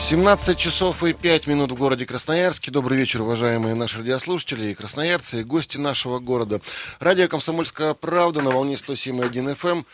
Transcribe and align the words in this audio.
17 0.00 0.58
часов 0.58 1.04
и 1.04 1.12
5 1.12 1.46
минут 1.46 1.72
в 1.72 1.74
городе 1.74 2.06
Красноярске. 2.06 2.70
Добрый 2.70 2.96
вечер, 2.96 3.20
уважаемые 3.20 3.74
наши 3.74 3.98
радиослушатели 3.98 4.70
и 4.70 4.74
красноярцы, 4.74 5.42
и 5.42 5.44
гости 5.44 5.76
нашего 5.76 6.18
города. 6.18 6.62
Радио 7.00 7.28
«Комсомольская 7.28 7.92
правда» 7.92 8.40
на 8.40 8.50
волне 8.50 8.74
107.1 8.74 9.56
FM 9.56 9.84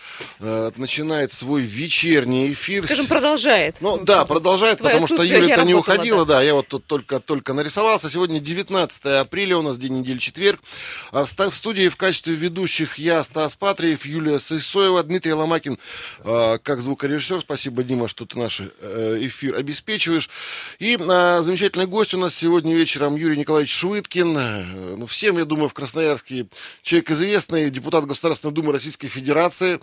э, 0.40 0.70
начинает 0.76 1.32
свой 1.32 1.62
вечерний 1.62 2.52
эфир. 2.52 2.82
Скажем, 2.82 3.08
продолжает. 3.08 3.78
Ну 3.80 3.98
да, 3.98 4.24
продолжает, 4.24 4.78
Твое 4.78 4.94
потому 4.94 5.08
что 5.08 5.24
Юля-то 5.24 5.64
не 5.64 5.74
уходила, 5.74 6.24
да. 6.24 6.36
да. 6.36 6.42
я 6.42 6.54
вот 6.54 6.68
тут 6.68 6.86
только, 6.86 7.18
только 7.18 7.52
нарисовался. 7.52 8.08
Сегодня 8.08 8.38
19 8.38 9.04
апреля, 9.06 9.58
у 9.58 9.62
нас 9.62 9.76
день 9.76 9.98
недели 9.98 10.18
четверг. 10.18 10.60
А 11.10 11.24
в, 11.24 11.54
студии 11.54 11.88
в 11.88 11.96
качестве 11.96 12.34
ведущих 12.34 12.98
я, 12.98 13.24
Стас 13.24 13.56
Патриев, 13.56 14.06
Юлия 14.06 14.38
Сысоева, 14.38 15.02
Дмитрий 15.02 15.34
Ломакин, 15.34 15.78
э, 16.20 16.58
как 16.62 16.80
звукорежиссер. 16.80 17.40
Спасибо, 17.40 17.82
Дима, 17.82 18.06
что 18.06 18.24
ты 18.24 18.38
наш 18.38 18.60
э, 18.60 19.18
эфир 19.20 19.56
обеспечиваешь. 19.96 20.30
И 20.78 20.96
э, 20.96 21.42
замечательный 21.42 21.86
гость 21.86 22.14
у 22.14 22.18
нас 22.18 22.34
сегодня 22.34 22.74
вечером 22.74 23.16
Юрий 23.16 23.38
Николаевич 23.38 23.72
Швыдкин. 23.72 24.36
Э, 24.36 24.96
Ну, 24.98 25.06
всем, 25.06 25.38
я 25.38 25.44
думаю, 25.44 25.68
в 25.68 25.74
Красноярске 25.74 26.46
человек 26.82 27.10
известный, 27.10 27.70
депутат 27.70 28.06
Государственной 28.06 28.52
Думы 28.52 28.72
Российской 28.72 29.08
Федерации. 29.08 29.80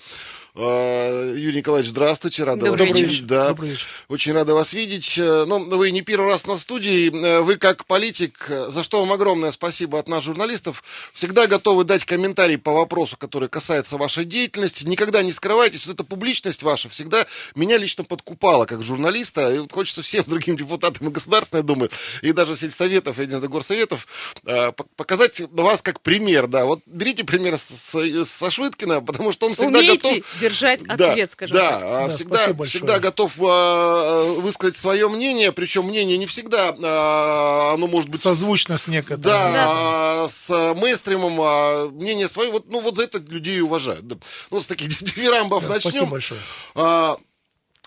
Э, 0.56 1.34
Юрий 1.36 1.58
Николаевич, 1.58 1.90
здравствуйте, 1.90 2.44
рада 2.44 2.68
Добрый 2.68 2.88
вас 2.88 2.96
вечер. 2.96 3.10
видеть. 3.10 3.26
Да. 3.26 3.48
Добрый 3.50 3.72
вечер. 3.72 3.88
Очень 4.08 4.34
рада 4.34 4.54
вас 4.54 4.72
видеть. 4.74 5.18
Э, 5.18 5.46
Ну, 5.48 5.66
вы 5.78 5.90
не 5.90 6.02
первый 6.04 6.28
раз 6.28 6.46
на 6.46 6.58
студии. 6.58 7.10
Э, 7.10 7.42
Вы 7.42 7.56
как 7.56 7.86
политик, 7.86 8.46
за 8.68 8.84
что 8.84 9.00
вам 9.00 9.12
огромное 9.12 9.50
спасибо 9.50 9.98
от 9.98 10.08
нас, 10.08 10.24
журналистов, 10.24 10.84
всегда 11.12 11.48
готовы 11.48 11.86
дать 11.86 12.06
комментарий 12.06 12.60
по 12.60 12.72
вопросу, 12.72 13.18
который 13.18 13.50
касается 13.50 13.98
вашей 13.98 14.26
деятельности. 14.26 14.84
Никогда 14.86 15.24
не 15.24 15.32
скрывайтесь. 15.32 15.88
Вот 15.88 15.96
эта 15.96 16.04
публичность 16.04 16.62
ваша 16.62 16.88
всегда 16.88 17.26
меня 17.56 17.80
лично 17.80 18.04
подкупала 18.04 18.66
как 18.66 18.84
журналиста. 18.84 19.52
И 19.52 19.58
вот 19.58 19.72
хочется 19.72 20.04
всем 20.04 20.24
другим 20.28 20.56
депутатам 20.56 21.08
и 21.08 21.12
Государственной 21.12 21.64
Думы, 21.64 21.90
и 22.22 22.32
даже 22.32 22.56
сельсоветов, 22.56 23.20
и 23.20 23.26
горсоветов 23.26 24.08
пок- 24.46 24.88
показать 24.96 25.42
вас 25.52 25.82
как 25.82 26.00
пример. 26.02 26.46
Да, 26.46 26.66
вот 26.66 26.82
берите 26.86 27.24
пример 27.24 27.58
со 27.58 28.52
Швыдкина, 28.52 29.02
потому 29.02 29.32
что 29.32 29.48
он 29.48 29.56
всегда 29.56 29.80
Умейте 29.80 29.98
готов... 29.98 30.42
держать 30.50 30.84
ответ, 30.88 31.32
скажем 31.32 31.56
да, 31.56 31.72
так. 31.72 31.82
а, 31.84 32.08
Да, 32.08 32.14
всегда, 32.14 32.66
всегда 32.66 33.00
готов 33.00 33.34
а, 33.42 34.34
высказать 34.40 34.78
свое 34.78 35.10
мнение, 35.10 35.52
причем 35.52 35.86
мнение 35.86 36.18
не 36.18 36.26
всегда, 36.26 36.76
а, 36.84 37.74
оно 37.74 37.88
может 37.88 38.10
быть... 38.10 38.22
Созвучно 38.22 38.78
с 38.78 38.88
некоторыми. 38.88 39.24
Да, 39.24 39.52
а, 39.56 40.28
с 40.28 40.50
мейнстримом, 40.76 41.38
а, 41.42 41.88
мнение 41.90 42.28
свое, 42.28 42.52
вот, 42.52 42.70
ну 42.70 42.82
вот 42.82 42.96
за 42.96 43.04
это 43.04 43.20
людей 43.20 43.62
уважают. 43.62 44.08
Да. 44.08 44.18
Ну, 44.52 44.60
с 44.60 44.68
таких 44.68 44.90
дифирамбов 45.04 45.64
Да, 45.64 45.70
начнем. 45.70 45.92
Спасибо 45.92 46.12
большое. 46.12 46.40
А, 46.76 47.18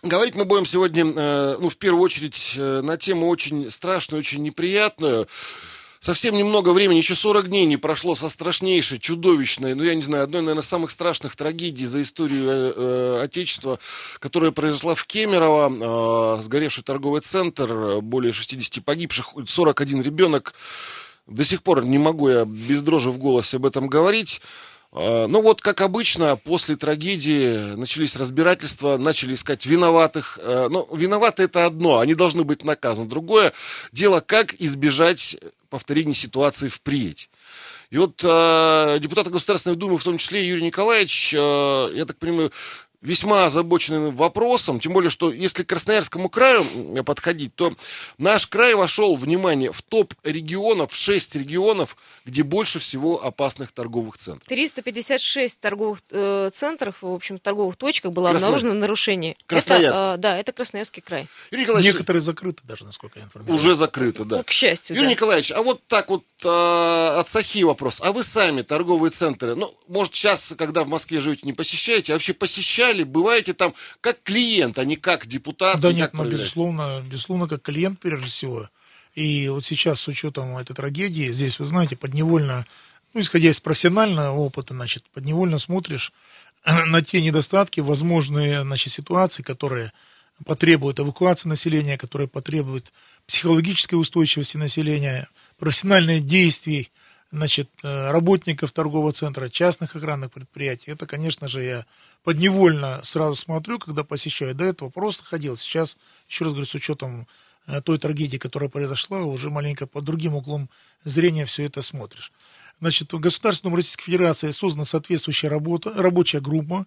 Говорить 0.02 0.34
мы 0.34 0.44
будем 0.44 0.66
сегодня, 0.66 1.04
э, 1.04 1.56
ну, 1.58 1.68
в 1.68 1.76
первую 1.78 2.02
очередь, 2.02 2.52
э, 2.56 2.80
на 2.82 2.96
тему 2.96 3.28
очень 3.28 3.70
страшную, 3.70 4.20
очень 4.20 4.42
неприятную. 4.42 5.26
Совсем 6.06 6.36
немного 6.36 6.70
времени, 6.70 6.98
еще 6.98 7.16
40 7.16 7.48
дней 7.48 7.66
не 7.66 7.76
прошло 7.76 8.14
со 8.14 8.28
страшнейшей, 8.28 9.00
чудовищной, 9.00 9.74
ну, 9.74 9.82
я 9.82 9.96
не 9.96 10.02
знаю, 10.02 10.22
одной, 10.22 10.40
наверное, 10.40 10.62
самых 10.62 10.92
страшных 10.92 11.34
трагедий 11.34 11.84
за 11.84 12.00
историю 12.00 12.44
э, 12.48 12.72
э, 12.76 13.20
Отечества, 13.24 13.80
которая 14.20 14.52
произошла 14.52 14.94
в 14.94 15.04
Кемерово, 15.04 16.38
э, 16.38 16.42
сгоревший 16.44 16.84
торговый 16.84 17.22
центр, 17.22 18.00
более 18.02 18.32
60 18.32 18.84
погибших, 18.84 19.34
41 19.48 20.02
ребенок. 20.02 20.54
До 21.26 21.44
сих 21.44 21.64
пор 21.64 21.84
не 21.84 21.98
могу 21.98 22.28
я 22.28 22.44
без 22.44 22.82
дрожи 22.82 23.10
в 23.10 23.18
голосе 23.18 23.56
об 23.56 23.66
этом 23.66 23.88
говорить. 23.88 24.40
Э, 24.96 25.26
Ну 25.28 25.42
вот, 25.42 25.60
как 25.60 25.82
обычно, 25.82 26.36
после 26.36 26.74
трагедии 26.76 27.74
начались 27.76 28.16
разбирательства, 28.16 28.96
начали 28.96 29.34
искать 29.34 29.66
виноватых. 29.66 30.38
Э, 30.42 30.68
Ну, 30.70 30.88
виноваты 30.96 31.44
это 31.44 31.66
одно, 31.66 31.98
они 31.98 32.14
должны 32.14 32.44
быть 32.44 32.64
наказаны. 32.64 33.08
Другое 33.08 33.52
дело, 33.92 34.20
как 34.20 34.54
избежать 34.54 35.36
повторения 35.68 36.14
ситуации 36.14 36.68
впредь. 36.68 37.28
И 37.90 37.98
вот 37.98 38.20
э, 38.24 38.98
депутаты 39.00 39.30
Государственной 39.30 39.76
Думы, 39.76 39.98
в 39.98 40.04
том 40.04 40.18
числе 40.18 40.46
Юрий 40.46 40.62
Николаевич, 40.62 41.32
э, 41.34 41.90
я 41.94 42.04
так 42.04 42.16
понимаю, 42.18 42.50
весьма 43.02 43.46
озабочены 43.46 44.10
вопросом, 44.10 44.80
тем 44.80 44.92
более, 44.92 45.10
что 45.10 45.30
если 45.32 45.62
к 45.62 45.68
Красноярскому 45.68 46.28
краю 46.28 46.64
подходить, 47.04 47.54
то 47.54 47.72
наш 48.18 48.46
край 48.46 48.74
вошел, 48.74 49.14
внимание, 49.16 49.72
в 49.72 49.82
топ 49.82 50.14
регионов, 50.24 50.92
в 50.92 50.96
6 50.96 51.36
регионов, 51.36 51.96
где 52.24 52.42
больше 52.42 52.78
всего 52.78 53.22
опасных 53.24 53.72
торговых 53.72 54.18
центров. 54.18 54.48
356 54.48 55.60
торговых 55.60 56.00
э, 56.10 56.50
центров, 56.52 57.02
в 57.02 57.06
общем, 57.12 57.38
торговых 57.38 57.76
точках 57.76 58.12
было 58.12 58.28
Краснояр- 58.30 58.36
обнаружено 58.36 58.74
нарушение. 58.74 59.36
Красноярск. 59.46 59.96
Это, 60.00 60.14
э, 60.14 60.16
да, 60.18 60.38
это 60.38 60.52
Красноярский 60.52 61.02
край. 61.02 61.28
Юрий 61.50 61.62
Николаевич, 61.64 61.92
Некоторые 61.92 62.22
закрыты 62.22 62.62
даже, 62.64 62.84
насколько 62.84 63.18
я 63.18 63.24
информирую. 63.26 63.54
уже 63.54 63.74
закрыто, 63.74 64.24
да. 64.24 64.38
Ну, 64.38 64.44
к 64.44 64.50
счастью, 64.50 64.96
Юрий 64.96 65.08
да. 65.08 65.12
Николаевич, 65.12 65.52
а 65.52 65.62
вот 65.62 65.80
так 65.86 66.08
вот 66.10 66.24
э, 66.44 66.48
от 66.48 67.28
Сахи 67.28 67.62
вопрос. 67.62 68.00
А 68.02 68.12
вы 68.12 68.24
сами 68.24 68.62
торговые 68.62 69.10
центры, 69.10 69.54
ну, 69.54 69.72
может, 69.88 70.14
сейчас, 70.14 70.52
когда 70.58 70.84
в 70.84 70.88
Москве 70.88 71.20
живете, 71.20 71.42
не 71.44 71.52
посещаете, 71.52 72.12
а 72.12 72.16
вообще 72.16 72.34
посещали, 72.86 73.02
бываете 73.04 73.54
там 73.54 73.74
как 74.00 74.22
клиент, 74.22 74.78
а 74.78 74.84
не 74.84 74.96
как 74.96 75.26
депутат? 75.26 75.80
Да 75.80 75.92
не 75.92 76.00
нет, 76.00 76.12
но 76.12 76.20
проверяющий? 76.20 76.44
безусловно, 76.44 77.02
безусловно, 77.08 77.48
как 77.48 77.62
клиент 77.62 78.00
прежде 78.00 78.26
всего. 78.26 78.68
И 79.14 79.48
вот 79.48 79.64
сейчас 79.64 80.00
с 80.00 80.08
учетом 80.08 80.56
этой 80.58 80.74
трагедии, 80.74 81.32
здесь, 81.32 81.58
вы 81.58 81.66
знаете, 81.66 81.96
подневольно, 81.96 82.66
ну, 83.14 83.20
исходя 83.20 83.48
из 83.48 83.60
профессионального 83.60 84.36
опыта, 84.36 84.74
значит, 84.74 85.04
подневольно 85.14 85.58
смотришь 85.58 86.12
на 86.64 87.02
те 87.02 87.22
недостатки, 87.22 87.80
возможные, 87.80 88.62
значит, 88.62 88.92
ситуации, 88.92 89.42
которые 89.42 89.92
потребуют 90.44 91.00
эвакуации 91.00 91.48
населения, 91.48 91.96
которые 91.96 92.28
потребуют 92.28 92.92
психологической 93.26 93.98
устойчивости 93.98 94.58
населения, 94.58 95.28
профессиональных 95.58 96.26
действий, 96.26 96.90
значит, 97.30 97.70
э, 97.82 98.10
работников 98.10 98.72
торгового 98.72 99.12
центра, 99.12 99.48
частных 99.48 99.96
охранных 99.96 100.32
предприятий. 100.32 100.90
Это, 100.90 101.06
конечно 101.06 101.48
же, 101.48 101.62
я 101.62 101.86
подневольно 102.24 103.00
сразу 103.04 103.34
смотрю, 103.34 103.78
когда 103.78 104.04
посещаю. 104.04 104.54
До 104.54 104.64
этого 104.64 104.90
просто 104.90 105.24
ходил. 105.24 105.56
Сейчас, 105.56 105.96
еще 106.28 106.44
раз 106.44 106.52
говорю, 106.52 106.66
с 106.66 106.74
учетом 106.74 107.26
э, 107.66 107.80
той 107.80 107.98
трагедии, 107.98 108.38
которая 108.38 108.68
произошла, 108.70 109.22
уже 109.22 109.50
маленько 109.50 109.86
под 109.86 110.04
другим 110.04 110.34
углом 110.34 110.70
зрения 111.04 111.46
все 111.46 111.64
это 111.64 111.82
смотришь. 111.82 112.32
Значит, 112.80 113.12
в 113.12 113.20
Государственном 113.20 113.74
Российской 113.74 114.04
Федерации 114.04 114.50
создана 114.50 114.84
соответствующая 114.84 115.48
работа, 115.48 115.92
рабочая 115.94 116.40
группа, 116.40 116.86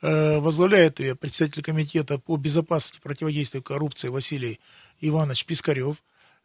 Э, 0.00 0.38
возглавляет 0.38 1.00
ее 1.00 1.16
председатель 1.16 1.62
комитета 1.62 2.18
по 2.18 2.36
безопасности 2.36 2.98
и 2.98 3.02
противодействию 3.02 3.64
коррупции 3.64 4.08
Василий 4.08 4.60
Иванович 5.00 5.44
Пискарев. 5.44 5.96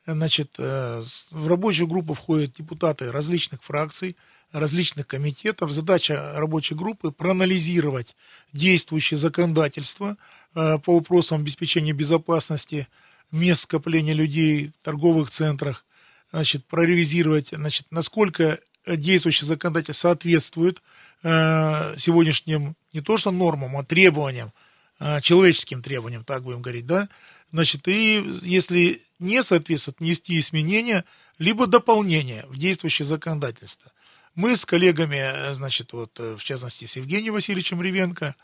Значит, 0.05 0.55
э, 0.57 1.03
в 1.31 1.47
рабочую 1.47 1.87
группу 1.87 2.13
входят 2.13 2.53
депутаты 2.53 3.11
различных 3.11 3.63
фракций, 3.63 4.17
различных 4.51 5.07
комитетов. 5.07 5.71
Задача 5.71 6.33
рабочей 6.35 6.75
группы 6.75 7.11
проанализировать 7.11 8.15
действующее 8.51 9.17
законодательство 9.17 10.17
э, 10.55 10.77
по 10.79 10.95
вопросам 10.95 11.41
обеспечения 11.41 11.93
безопасности 11.93 12.87
мест 13.31 13.61
скопления 13.61 14.13
людей 14.13 14.71
в 14.79 14.85
торговых 14.85 15.31
центрах, 15.31 15.85
значит, 16.31 16.65
проревизировать, 16.65 17.49
значит, 17.51 17.87
насколько 17.89 18.59
действующее 18.85 19.47
законодательство 19.47 20.09
соответствует 20.09 20.81
э, 21.23 21.95
сегодняшним 21.97 22.75
не 22.91 23.01
то 23.01 23.17
что 23.17 23.31
нормам, 23.31 23.77
а 23.77 23.83
требованиям, 23.83 24.51
э, 24.99 25.21
человеческим 25.21 25.81
требованиям, 25.81 26.23
так 26.23 26.43
будем 26.43 26.61
говорить, 26.61 26.85
да, 26.85 27.07
значит, 27.53 27.87
и 27.87 28.21
если 28.41 29.01
не 29.19 29.41
соответствует, 29.43 29.99
внести 29.99 30.37
изменения, 30.39 31.05
либо 31.37 31.67
дополнения 31.67 32.45
в 32.49 32.57
действующее 32.57 33.05
законодательство. 33.05 33.91
Мы 34.35 34.55
с 34.55 34.65
коллегами, 34.65 35.17
э, 35.17 35.53
значит, 35.53 35.93
вот, 35.93 36.19
э, 36.19 36.35
в 36.35 36.43
частности, 36.43 36.85
с 36.85 36.95
Евгением 36.95 37.33
Васильевичем 37.33 37.81
Ревенко, 37.81 38.35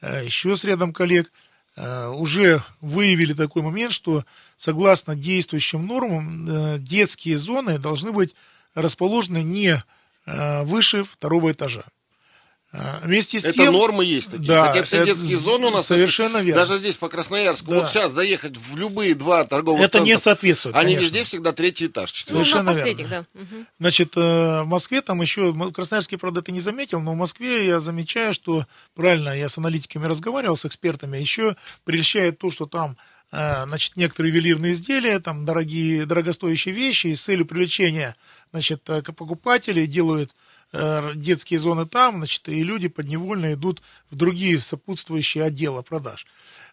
э, 0.00 0.24
еще 0.24 0.56
с 0.56 0.64
рядом 0.64 0.92
коллег, 0.92 1.30
уже 1.76 2.62
выявили 2.80 3.32
такой 3.32 3.62
момент, 3.62 3.92
что 3.92 4.24
согласно 4.56 5.16
действующим 5.16 5.84
нормам 5.84 6.78
детские 6.78 7.36
зоны 7.36 7.80
должны 7.80 8.12
быть 8.12 8.36
расположены 8.76 9.42
не 9.42 9.82
выше 10.24 11.02
второго 11.02 11.50
этажа. 11.50 11.84
А, 12.76 12.98
Вместе 13.04 13.38
с 13.38 13.44
Это 13.44 13.54
тем, 13.54 13.72
нормы 13.72 14.04
есть 14.04 14.32
такие. 14.32 14.48
Да, 14.48 14.66
Хотя 14.66 14.82
все 14.82 14.96
это 14.96 15.06
детские 15.06 15.36
зоны 15.36 15.68
у 15.68 15.70
нас... 15.70 15.86
совершенно 15.86 16.38
если- 16.38 16.46
верно. 16.48 16.60
Даже 16.62 16.78
здесь, 16.78 16.96
по 16.96 17.08
Красноярску, 17.08 17.70
Да. 17.70 17.80
вот 17.80 17.88
сейчас 17.88 18.10
заехать 18.10 18.56
в 18.56 18.76
любые 18.76 19.14
два 19.14 19.44
торговых 19.44 19.80
это 19.80 19.98
центра, 19.98 20.06
не 20.12 20.18
соответствует. 20.18 20.74
Они 20.74 20.94
конечно. 20.96 21.02
везде 21.04 21.22
всегда 21.24 21.52
третий 21.52 21.86
этаж. 21.86 22.10
Ну, 22.10 22.14
четвертый. 22.16 22.36
Совершенно 22.44 22.62
на 22.64 22.70
последних, 22.72 23.08
верно. 23.08 23.26
да. 23.32 23.46
Значит, 23.78 24.16
э, 24.16 24.62
в 24.62 24.66
Москве 24.66 25.02
там 25.02 25.20
еще, 25.22 25.50
м, 25.50 25.72
Красноярский, 25.72 26.18
правда, 26.18 26.40
это 26.40 26.50
не 26.50 26.58
заметил, 26.60 27.00
но 27.00 27.12
в 27.12 27.16
Москве 27.16 27.64
я 27.64 27.78
замечаю, 27.78 28.34
что, 28.34 28.66
правильно, 28.96 29.28
я 29.28 29.48
с 29.48 29.56
аналитиками 29.56 30.06
разговаривал, 30.06 30.56
с 30.56 30.64
экспертами, 30.64 31.16
еще 31.16 31.54
прельщает 31.84 32.38
то, 32.38 32.50
что 32.50 32.66
там 32.66 32.96
э, 33.32 33.64
значит, 33.66 33.96
некоторые 33.96 34.32
ювелирные 34.32 34.74
изделия, 34.74 35.18
там, 35.18 35.44
дорогие, 35.44 36.06
дорогостоящие 36.06 36.72
вещи, 36.72 37.08
и 37.08 37.14
с 37.16 37.22
целью 37.22 37.46
привлечения, 37.46 38.14
значит, 38.52 38.82
э, 38.88 39.02
покупателей 39.02 39.86
делают 39.88 40.34
детские 41.14 41.60
зоны 41.60 41.86
там, 41.86 42.16
значит, 42.16 42.48
и 42.48 42.64
люди 42.64 42.88
подневольно 42.88 43.52
идут 43.52 43.80
в 44.10 44.16
другие 44.16 44.58
сопутствующие 44.58 45.44
отделы 45.44 45.82
продаж. 45.82 46.26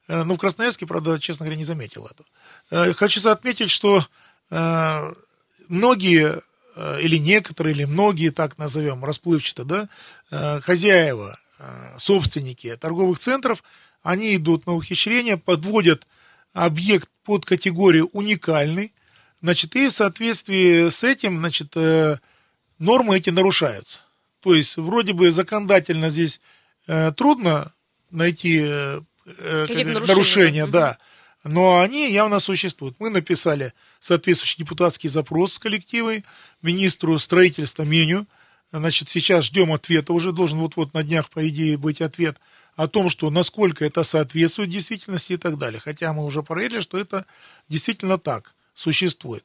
Э, 0.07 0.23
ну, 0.23 0.35
в 0.35 0.37
Красноярске, 0.37 0.85
правда, 0.85 1.19
честно 1.19 1.45
говоря, 1.45 1.57
не 1.57 1.65
заметил 1.65 2.05
это. 2.07 2.23
Э, 2.69 2.93
хочу 2.93 3.27
отметить, 3.29 3.71
что 3.71 4.05
э, 4.49 5.13
многие 5.67 6.41
или 7.01 7.17
некоторые, 7.17 7.75
или 7.75 7.83
многие, 7.83 8.29
так 8.29 8.57
назовем, 8.57 9.03
расплывчато, 9.03 9.65
да, 9.65 10.61
хозяева, 10.61 11.37
собственники 11.97 12.73
торговых 12.77 13.19
центров, 13.19 13.61
они 14.03 14.37
идут 14.37 14.65
на 14.65 14.73
ухищрение, 14.73 15.35
подводят 15.35 16.07
объект 16.53 17.09
под 17.25 17.45
категорию 17.45 18.07
уникальный, 18.13 18.93
значит, 19.41 19.75
и 19.75 19.89
в 19.89 19.91
соответствии 19.91 20.87
с 20.87 21.03
этим, 21.03 21.39
значит, 21.39 21.75
нормы 22.81 23.17
эти 23.17 23.29
нарушаются. 23.29 24.01
То 24.41 24.53
есть, 24.53 24.75
вроде 24.75 25.13
бы 25.13 25.31
законодательно 25.31 26.09
здесь 26.09 26.41
трудно 27.15 27.71
найти 28.09 28.59
э, 28.59 29.01
нарушения, 29.25 30.07
нарушения 30.07 30.67
да. 30.67 30.97
Но 31.43 31.79
они 31.79 32.11
явно 32.11 32.39
существуют. 32.39 32.95
Мы 32.99 33.09
написали 33.09 33.73
соответствующий 33.99 34.59
депутатский 34.59 35.09
запрос 35.09 35.53
с 35.53 35.59
коллективой 35.59 36.23
министру 36.61 37.17
строительства 37.17 37.83
меню. 37.83 38.25
Значит, 38.71 39.09
сейчас 39.09 39.45
ждем 39.45 39.73
ответа. 39.73 40.13
Уже 40.13 40.33
должен 40.33 40.59
вот-вот 40.59 40.93
на 40.93 41.03
днях, 41.03 41.29
по 41.29 41.47
идее, 41.47 41.77
быть 41.77 42.01
ответ 42.01 42.37
о 42.75 42.87
том, 42.87 43.09
что 43.09 43.29
насколько 43.29 43.83
это 43.85 44.03
соответствует 44.03 44.69
действительности 44.69 45.33
и 45.33 45.37
так 45.37 45.57
далее. 45.57 45.79
Хотя 45.79 46.13
мы 46.13 46.23
уже 46.25 46.43
проверили, 46.43 46.79
что 46.79 46.97
это 46.97 47.25
действительно 47.69 48.17
так 48.17 48.53
существует. 48.73 49.43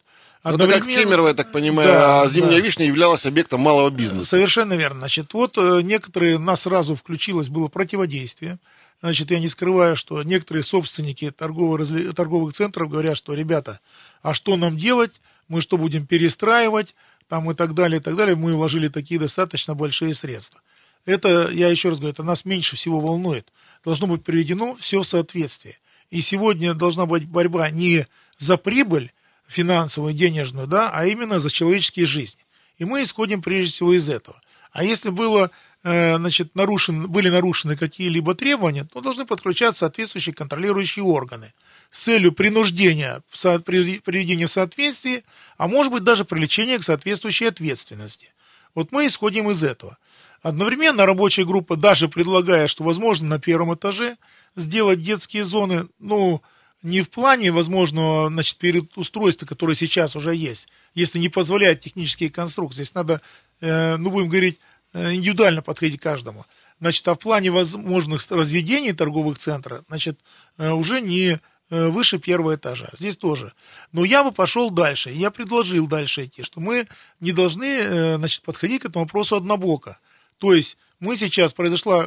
Это 0.54 0.68
как 0.68 0.86
Кемерово, 0.86 1.28
я 1.28 1.34
так 1.34 1.50
понимаю, 1.52 1.88
да, 1.88 2.22
а 2.22 2.28
зимняя 2.28 2.60
да. 2.60 2.60
вишня 2.60 2.86
являлась 2.86 3.26
объектом 3.26 3.60
малого 3.60 3.90
бизнеса. 3.90 4.28
Совершенно 4.28 4.74
верно. 4.74 5.00
Значит, 5.00 5.34
вот 5.34 5.58
э, 5.58 5.80
некоторые, 5.82 6.38
нас 6.38 6.62
сразу 6.62 6.94
включилось, 6.94 7.48
было 7.48 7.68
противодействие. 7.68 8.58
Значит, 9.00 9.30
я 9.30 9.40
не 9.40 9.48
скрываю, 9.48 9.96
что 9.96 10.22
некоторые 10.22 10.62
собственники 10.62 11.30
торговых, 11.30 12.14
торговых 12.14 12.54
центров 12.54 12.88
говорят, 12.88 13.16
что, 13.16 13.34
ребята, 13.34 13.80
а 14.22 14.34
что 14.34 14.56
нам 14.56 14.76
делать? 14.76 15.12
Мы 15.48 15.60
что, 15.60 15.76
будем 15.78 16.06
перестраивать? 16.06 16.94
Там 17.28 17.50
и 17.50 17.54
так 17.54 17.74
далее, 17.74 17.98
и 17.98 18.02
так 18.02 18.16
далее. 18.16 18.36
Мы 18.36 18.54
вложили 18.54 18.88
такие 18.88 19.18
достаточно 19.20 19.74
большие 19.74 20.14
средства. 20.14 20.60
Это, 21.04 21.50
я 21.50 21.68
еще 21.68 21.90
раз 21.90 21.98
говорю, 21.98 22.12
это 22.12 22.22
нас 22.22 22.44
меньше 22.44 22.76
всего 22.76 23.00
волнует. 23.00 23.52
Должно 23.84 24.06
быть 24.06 24.24
приведено 24.24 24.76
все 24.78 25.00
в 25.00 25.06
соответствие. 25.06 25.78
И 26.10 26.20
сегодня 26.20 26.74
должна 26.74 27.06
быть 27.06 27.26
борьба 27.26 27.70
не 27.70 28.06
за 28.38 28.56
прибыль 28.56 29.12
финансовую, 29.48 30.14
денежную, 30.14 30.66
да, 30.66 30.90
а 30.92 31.06
именно 31.06 31.38
за 31.38 31.50
человеческие 31.50 32.06
жизни. 32.06 32.42
И 32.78 32.84
мы 32.84 33.02
исходим 33.02 33.42
прежде 33.42 33.72
всего 33.72 33.94
из 33.94 34.08
этого. 34.08 34.40
А 34.72 34.84
если 34.84 35.10
было 35.10 35.50
Э, 35.88 36.16
значит, 36.16 36.56
нарушен, 36.56 37.08
были 37.08 37.28
нарушены 37.28 37.76
какие-либо 37.76 38.34
требования, 38.34 38.82
то 38.82 39.00
должны 39.00 39.24
подключаться 39.24 39.80
соответствующие 39.80 40.34
контролирующие 40.34 41.04
органы 41.04 41.52
с 41.92 42.02
целью 42.02 42.32
принуждения, 42.32 43.22
в 43.30 43.60
приведения 43.60 44.46
в 44.46 44.50
соответствие, 44.50 45.22
а 45.56 45.68
может 45.68 45.92
быть 45.92 46.02
даже 46.02 46.24
привлечения 46.24 46.78
к 46.78 46.82
соответствующей 46.82 47.44
ответственности. 47.44 48.34
Вот 48.74 48.90
мы 48.90 49.06
исходим 49.06 49.48
из 49.48 49.62
этого. 49.62 49.96
Одновременно 50.42 51.06
рабочая 51.06 51.44
группа 51.44 51.76
даже 51.76 52.08
предлагает, 52.08 52.68
что 52.68 52.82
возможно 52.82 53.28
на 53.28 53.38
первом 53.38 53.72
этаже 53.72 54.16
сделать 54.56 55.00
детские 55.00 55.44
зоны, 55.44 55.86
ну, 56.00 56.42
не 56.82 57.02
в 57.02 57.10
плане 57.10 57.50
возможного 57.50 58.28
значит, 58.28 58.58
переустройства, 58.58 59.46
которое 59.46 59.74
сейчас 59.74 60.14
уже 60.16 60.34
есть, 60.34 60.68
если 60.94 61.18
не 61.18 61.28
позволяет 61.28 61.80
технические 61.80 62.30
конструкции. 62.30 62.82
Здесь 62.82 62.94
надо, 62.94 63.20
э, 63.60 63.96
ну, 63.96 64.10
будем 64.10 64.28
говорить, 64.28 64.58
Э, 64.96 65.12
индивидуально 65.12 65.60
подходить 65.60 66.00
к 66.00 66.02
каждому. 66.02 66.46
Значит, 66.80 67.06
а 67.08 67.14
в 67.14 67.18
плане 67.18 67.50
возможных 67.50 68.26
разведений 68.30 68.94
торговых 68.94 69.36
центров, 69.36 69.84
значит, 69.88 70.18
э, 70.56 70.70
уже 70.70 71.00
не 71.00 71.38
выше 71.68 72.20
первого 72.20 72.54
этажа. 72.54 72.88
Здесь 72.92 73.16
тоже. 73.16 73.52
Но 73.90 74.04
я 74.04 74.22
бы 74.22 74.30
пошел 74.30 74.70
дальше. 74.70 75.10
Я 75.10 75.32
предложил 75.32 75.88
дальше 75.88 76.26
идти, 76.26 76.44
что 76.44 76.60
мы 76.60 76.86
не 77.18 77.32
должны 77.32 78.18
значит, 78.18 78.42
подходить 78.42 78.82
к 78.82 78.84
этому 78.84 79.04
вопросу 79.04 79.34
однобоко. 79.34 79.98
То 80.38 80.54
есть 80.54 80.76
мы 81.00 81.16
сейчас 81.16 81.52
произошла, 81.52 82.06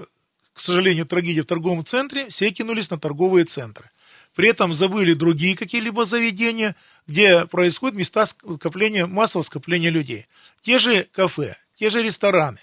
к 0.54 0.62
сожалению, 0.62 1.06
трагедия 1.06 1.42
в 1.42 1.46
торговом 1.46 1.84
центре, 1.86 2.30
все 2.30 2.52
кинулись 2.52 2.90
на 2.90 2.96
торговые 2.96 3.44
центры. 3.44 3.92
При 4.36 4.50
этом 4.50 4.74
забыли 4.74 5.14
другие 5.14 5.56
какие-либо 5.56 6.06
заведения, 6.06 6.76
где 7.08 7.46
происходят 7.46 7.98
места 7.98 8.26
скопления, 8.26 9.06
массового 9.08 9.44
скопления 9.44 9.90
людей. 9.90 10.28
Те 10.62 10.80
же 10.80 11.04
кафе, 11.12 11.58
те 11.78 11.90
же 11.90 12.04
рестораны. 12.04 12.60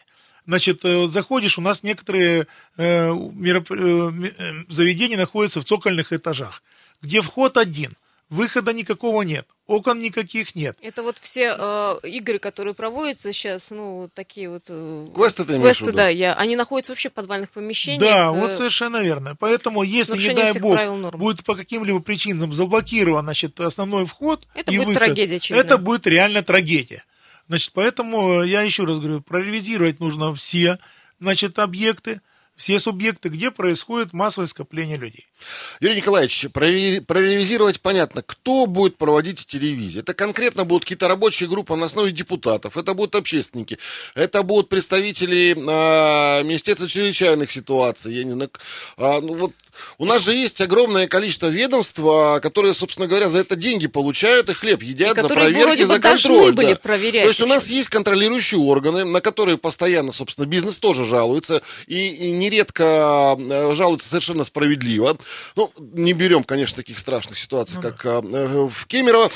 Значит, 0.47 0.85
э, 0.85 1.07
заходишь, 1.09 1.59
у 1.59 1.61
нас 1.61 1.83
некоторые 1.83 2.47
э, 2.77 3.13
мероп... 3.13 3.71
э, 3.73 4.65
заведения 4.69 5.17
находятся 5.17 5.61
в 5.61 5.65
цокольных 5.65 6.13
этажах, 6.13 6.63
где 7.03 7.21
вход 7.21 7.57
один, 7.57 7.93
выхода 8.29 8.73
никакого 8.73 9.23
нет, 9.23 9.47
окон 9.67 10.01
никаких 10.01 10.55
нет. 10.55 10.77
Это 10.81 11.03
вот 11.03 11.19
все 11.19 11.55
э, 11.59 11.95
игры, 12.05 12.39
которые 12.39 12.75
проводятся 12.75 13.33
сейчас, 13.33 13.71
ну, 13.71 14.09
такие 14.15 14.51
вот... 14.51 14.65
Э, 14.69 15.09
квесты 15.15 15.45
ты 15.45 15.59
Квесты, 15.59 15.93
да, 15.93 16.09
я, 16.09 16.35
они 16.35 16.57
находятся 16.57 16.93
вообще 16.93 17.09
в 17.09 17.13
подвальных 17.13 17.51
помещениях. 17.51 18.01
Да, 18.01 18.27
э, 18.27 18.31
вот 18.31 18.53
совершенно 18.53 19.03
верно. 19.03 19.37
Поэтому, 19.39 19.83
если, 19.83 20.17
не 20.17 20.35
дай 20.35 20.59
бог, 20.59 21.15
будет 21.15 21.45
по 21.45 21.55
каким-либо 21.55 22.01
причинам 22.01 22.53
заблокирован, 22.53 23.25
значит, 23.25 23.59
основной 23.61 24.07
вход 24.07 24.47
Это 24.55 24.73
будет 24.73 24.87
выход, 24.87 25.05
трагедия, 25.05 25.55
Это 25.55 25.79
будет 25.79 26.07
реально 26.07 26.43
трагедия. 26.43 27.05
Значит, 27.49 27.73
поэтому 27.75 28.43
я 28.43 28.63
еще 28.63 28.85
раз 28.85 28.99
говорю, 28.99 29.21
проревизировать 29.21 30.01
нужно 30.01 30.35
все, 30.35 30.79
значит, 31.21 31.59
объекты, 31.59 32.21
все 32.57 32.81
субъекты, 32.81 33.29
где 33.29 33.51
происходит 33.51 34.13
массовое 34.13 34.47
скопление 34.47 34.97
людей. 34.97 35.27
Юрий 35.81 35.97
Николаевич, 35.97 36.47
проревизировать 36.51 37.81
понятно, 37.81 38.23
кто 38.23 38.67
будет 38.67 38.97
проводить 38.97 39.43
эти 39.43 39.57
ревизии. 39.57 40.01
Это 40.01 40.15
конкретно 40.15 40.65
будут 40.65 40.85
какие-то 40.85 41.09
рабочие 41.09 41.49
группы 41.49 41.77
на 41.77 41.87
основе 41.87 42.13
депутатов, 42.13 42.77
это 42.77 42.95
будут 42.95 43.15
общественники, 43.15 43.79
это 44.15 44.43
будут 44.43 44.69
представители 44.69 45.55
а, 45.69 46.43
Министерства 46.43 46.89
чрезвычайных 46.89 47.51
ситуаций, 47.51 48.15
я 48.15 48.25
не 48.25 48.33
знаю. 48.33 48.51
А, 48.97 49.21
ну, 49.21 49.35
вот 49.35 49.53
у 49.99 50.05
нас 50.05 50.23
же 50.23 50.35
есть 50.35 50.61
огромное 50.61 51.07
количество 51.07 51.47
ведомств, 51.47 52.01
а, 52.03 52.41
которые, 52.41 52.75
собственно 52.75 53.07
говоря, 53.07 53.29
за 53.29 53.39
это 53.39 53.57
деньги 53.57 53.87
получают 53.87 54.51
и 54.51 54.55
хлеб 54.55 54.83
едят 54.83 55.17
и 55.17 55.21
за 55.21 55.29
проверки, 55.29 55.83
за 55.83 55.99
контроль. 55.99 56.53
Были 56.53 56.75
да. 56.75 56.77
проверять 56.77 57.23
То 57.23 57.29
есть 57.29 57.41
у 57.41 57.47
нас 57.47 57.69
есть 57.69 57.89
контролирующие 57.89 58.61
органы, 58.61 59.05
на 59.05 59.21
которые 59.21 59.59
постоянно, 59.59 60.13
собственно, 60.13 60.47
бизнес 60.47 60.79
тоже 60.79 61.05
жалуется, 61.05 61.63
и, 61.87 62.09
и 62.09 62.31
нередко 62.33 62.85
а, 62.85 63.73
жалуются 63.75 64.09
совершенно 64.09 64.45
справедливо. 64.45 65.17
Ну, 65.57 65.73
не 65.77 66.13
берем, 66.13 66.45
конечно, 66.45 66.77
таких 66.77 66.99
страшных 66.99 67.39
ситуаций, 67.39 67.77
ну, 67.77 67.83
как 67.83 68.03
да. 68.03 68.39
Э, 68.39 68.69
в 68.69 68.87
Кемерово, 68.87 69.31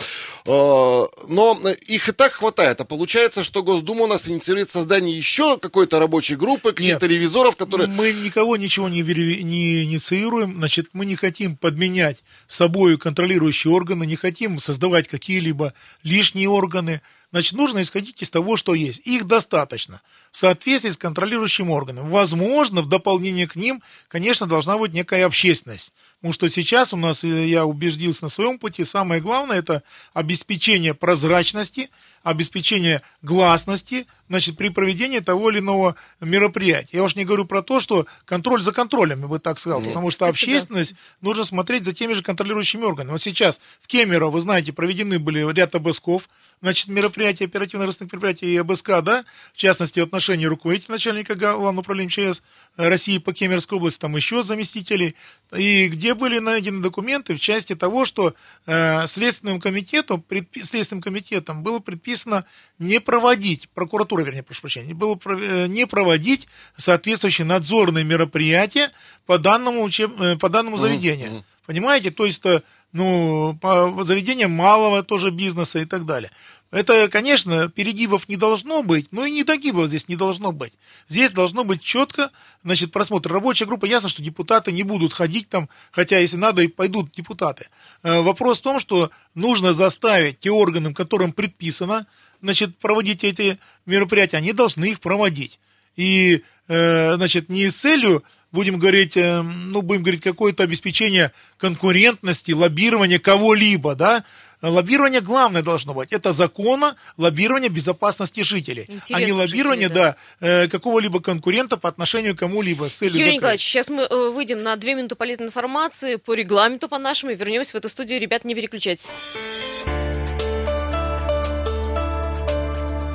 но 0.47 1.59
их 1.87 2.09
и 2.09 2.13
так 2.13 2.33
хватает. 2.35 2.81
А 2.81 2.85
получается, 2.85 3.45
что 3.45 3.63
Госдума 3.63 4.05
у 4.05 4.07
нас 4.07 4.29
инициирует 4.29 4.71
создание 4.71 5.17
еще 5.17 5.59
какой-то 5.59 5.99
рабочей 5.99 6.37
группы, 6.37 6.73
каких-то 6.73 7.07
ревизоров, 7.07 7.57
которые... 7.57 7.89
Мы 7.89 8.13
никого 8.13 8.57
ничего 8.57 8.89
не, 8.89 9.03
не 9.03 9.85
инициируем, 9.85 10.30
значит, 10.31 10.89
мы 10.93 11.07
не 11.07 11.17
хотим 11.17 11.57
подменять 11.57 12.23
собой 12.47 12.99
контролирующие 12.99 13.73
органы, 13.73 14.05
не 14.05 14.17
хотим 14.17 14.59
создавать 14.59 15.09
какие-либо 15.09 15.75
лишние 16.03 16.49
органы, 16.49 17.01
Значит, 17.33 17.55
нужно 17.55 17.83
исходить 17.83 18.23
из 18.23 18.31
того, 18.31 18.57
что 18.57 18.75
есть. 18.75 19.07
Их 19.07 19.25
достаточно 19.25 20.03
в 20.33 20.39
соответствии 20.39 20.91
с 20.91 20.97
контролирующим 20.97 21.71
органом. 21.71 22.11
Возможно, 22.11 22.83
в 22.83 22.89
дополнение 22.89 23.47
к 23.47 23.55
ним, 23.55 23.83
конечно, 24.09 24.47
должна 24.47 24.77
быть 24.79 24.93
некая 24.93 25.27
общественность. 25.27 25.93
Потому 26.21 26.35
что 26.35 26.49
сейчас 26.51 26.93
у 26.93 26.99
нас, 26.99 27.25
э, 27.25 27.49
я 27.49 27.65
убеждился 27.65 28.25
на 28.25 28.29
своем 28.29 28.59
пути, 28.59 28.85
самое 28.85 29.23
главное 29.23 29.59
это 29.59 29.83
обеспечение 30.13 30.93
прозрачности, 30.93 31.89
обеспечение 32.23 33.01
гласности, 33.23 34.07
значит, 34.29 34.59
при 34.59 34.69
проведении 34.69 35.21
того 35.21 35.51
или 35.51 35.61
иного 35.61 35.97
мероприятия. 36.21 36.99
Я 36.99 37.05
уж 37.05 37.17
не 37.17 37.25
говорю 37.25 37.47
про 37.47 37.63
то, 37.63 37.81
что 37.81 38.07
контроль 38.27 38.61
за 38.61 38.73
контролем, 38.73 39.23
я 39.23 39.27
бы 39.29 39.39
так 39.39 39.59
сказал, 39.59 39.83
потому 39.83 40.11
что 40.11 40.27
общественность 40.27 40.95
нужно 41.23 41.45
смотреть 41.45 41.85
за 41.85 41.95
теми 41.95 42.13
же 42.13 42.23
контролирующими 42.23 42.85
органами. 42.85 43.13
Вот 43.13 43.23
сейчас 43.23 43.59
в 43.81 43.87
Кемерово, 43.87 44.31
вы 44.31 44.41
знаете, 44.43 44.75
проведены 44.75 45.19
были 45.19 45.51
ряд 45.53 45.75
обысков, 45.75 46.29
значит, 46.61 46.89
мероприятия, 46.89 47.47
оперативно-розыскных 47.47 48.13
мероприятий 48.13 48.53
и 48.53 48.57
ОБСК, 48.59 49.01
да, 49.03 49.25
в 49.55 49.57
частности, 49.57 50.01
в 50.01 50.05
отношении 50.05 50.45
руководителя 50.45 50.93
начальника 50.93 51.35
Главного 51.35 51.81
управления 51.81 52.09
МЧС 52.09 52.43
России 52.77 53.19
по 53.19 53.33
Кемеровской 53.33 53.79
области, 53.79 53.99
там 53.99 54.15
еще 54.17 54.43
заместителей, 54.43 55.17
и 55.57 55.89
где 55.89 56.10
были 56.15 56.39
найдены 56.39 56.83
документы 56.83 57.35
в 57.35 57.41
части 57.41 57.75
того, 57.75 58.05
что 58.05 58.35
э, 58.67 59.07
Следственным 59.07 59.61
комитетом, 59.61 60.23
предпи, 60.23 60.63
Следственным 60.63 61.03
комитетом 61.03 61.63
было 61.63 61.79
предписано 61.79 62.45
не 62.79 63.01
проводить, 63.01 63.69
прокуратура, 63.71 64.23
вернее, 64.23 64.43
прошу 64.43 64.63
прощения, 64.63 64.95
было 64.95 65.19
э, 65.25 65.67
не 65.67 65.87
проводить 65.87 66.49
соответствующие 66.77 67.47
надзорные 67.47 68.05
мероприятия 68.05 68.91
по 69.27 69.39
данному, 69.39 69.83
учеб, 69.83 70.13
э, 70.21 70.37
по 70.37 70.49
данному 70.49 70.77
заведению. 70.77 71.31
Mm-hmm. 71.31 71.45
Понимаете, 71.67 72.11
то 72.11 72.27
есть 72.27 72.45
э, 72.47 72.63
ну, 72.93 73.57
по 73.61 74.05
заведениям 74.05 74.51
малого 74.51 75.03
тоже 75.03 75.31
бизнеса 75.31 75.79
и 75.79 75.85
так 75.85 76.07
далее. 76.07 76.31
Это, 76.71 77.09
конечно, 77.09 77.69
перегибов 77.69 78.29
не 78.29 78.37
должно 78.37 78.85
быть, 78.85 79.09
но 79.11 79.27
и 79.27 79.31
недогибов 79.33 79.89
здесь 79.89 80.09
не 80.09 80.15
должно 80.15 80.53
быть. 80.53 80.73
Здесь 81.09 81.33
должно 81.33 81.65
быть 81.65 81.83
четко, 81.83 82.31
значит, 82.63 82.93
просмотр. 82.93 83.33
Рабочая 83.33 83.67
группа, 83.67 83.87
ясно, 83.87 84.09
что 84.09 84.23
депутаты 84.23 84.71
не 84.71 84.85
будут 84.85 85.13
ходить 85.13 85.49
там, 85.49 85.69
хотя, 85.91 86.19
если 86.19 86.37
надо, 86.37 86.63
и 86.63 86.69
пойдут 86.69 87.11
депутаты. 87.11 87.67
Э, 88.05 88.21
вопрос 88.21 88.61
в 88.61 88.63
том, 88.63 88.79
что 88.79 89.11
нужно 89.35 89.73
заставить 89.73 90.39
те 90.39 90.51
органы, 90.51 90.95
которым 90.95 91.33
предписано, 91.33 92.07
значит, 92.41 92.79
проводить 92.79 93.25
эти 93.25 93.59
мероприятия, 93.85 94.37
они 94.37 94.53
должны 94.53 94.93
их 94.93 95.01
проводить. 95.01 95.59
И, 95.97 96.45
э, 96.69 97.15
значит, 97.17 97.49
не 97.49 97.69
с 97.69 97.77
целью 97.77 98.23
будем 98.53 98.79
говорить, 98.79 99.17
э, 99.17 99.43
ну, 99.43 99.83
будем 99.83 100.03
говорить, 100.03 100.23
какое-то 100.23 100.63
обеспечение 100.63 101.33
конкурентности, 101.57 102.53
лоббирования 102.53 103.19
кого-либо, 103.19 103.95
да, 103.95 104.25
Лоббирование 104.63 105.21
главное 105.21 105.63
должно 105.63 105.95
быть. 105.95 106.13
Это 106.13 106.33
закона 106.33 106.97
лоббирование 107.17 107.71
безопасности 107.71 108.43
жителей, 108.43 108.85
Интересы 108.89 109.15
а 109.15 109.21
не 109.25 109.33
лоббирование 109.33 109.89
да. 109.89 110.17
да. 110.41 110.47
э, 110.47 110.69
какого-либо 110.69 111.21
конкурента 111.21 111.79
по 111.79 111.89
отношению 111.89 112.37
к 112.37 112.41
кому-либо 112.41 112.89
с 112.89 112.95
целью 112.95 113.15
Юрий 113.15 113.25
закрыть. 113.25 113.37
Николаевич, 113.37 113.63
сейчас 113.63 113.89
мы 113.89 114.03
э, 114.03 114.31
выйдем 114.31 114.63
на 114.63 114.77
две 114.77 114.95
минуты 114.95 115.15
полезной 115.15 115.47
информации 115.47 116.17
по 116.17 116.35
регламенту 116.35 116.89
по 116.89 116.99
нашему 116.99 117.33
и 117.33 117.37
вернемся 117.37 117.73
в 117.73 117.75
эту 117.77 117.89
студию. 117.89 118.21
Ребят, 118.21 118.45
не 118.45 118.55
переключайтесь. 118.55 119.11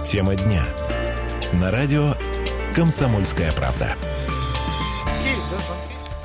Тема 0.06 0.36
дня. 0.36 0.66
На 1.54 1.72
радио 1.72 2.16
«Комсомольская 2.76 3.52
правда». 3.52 3.96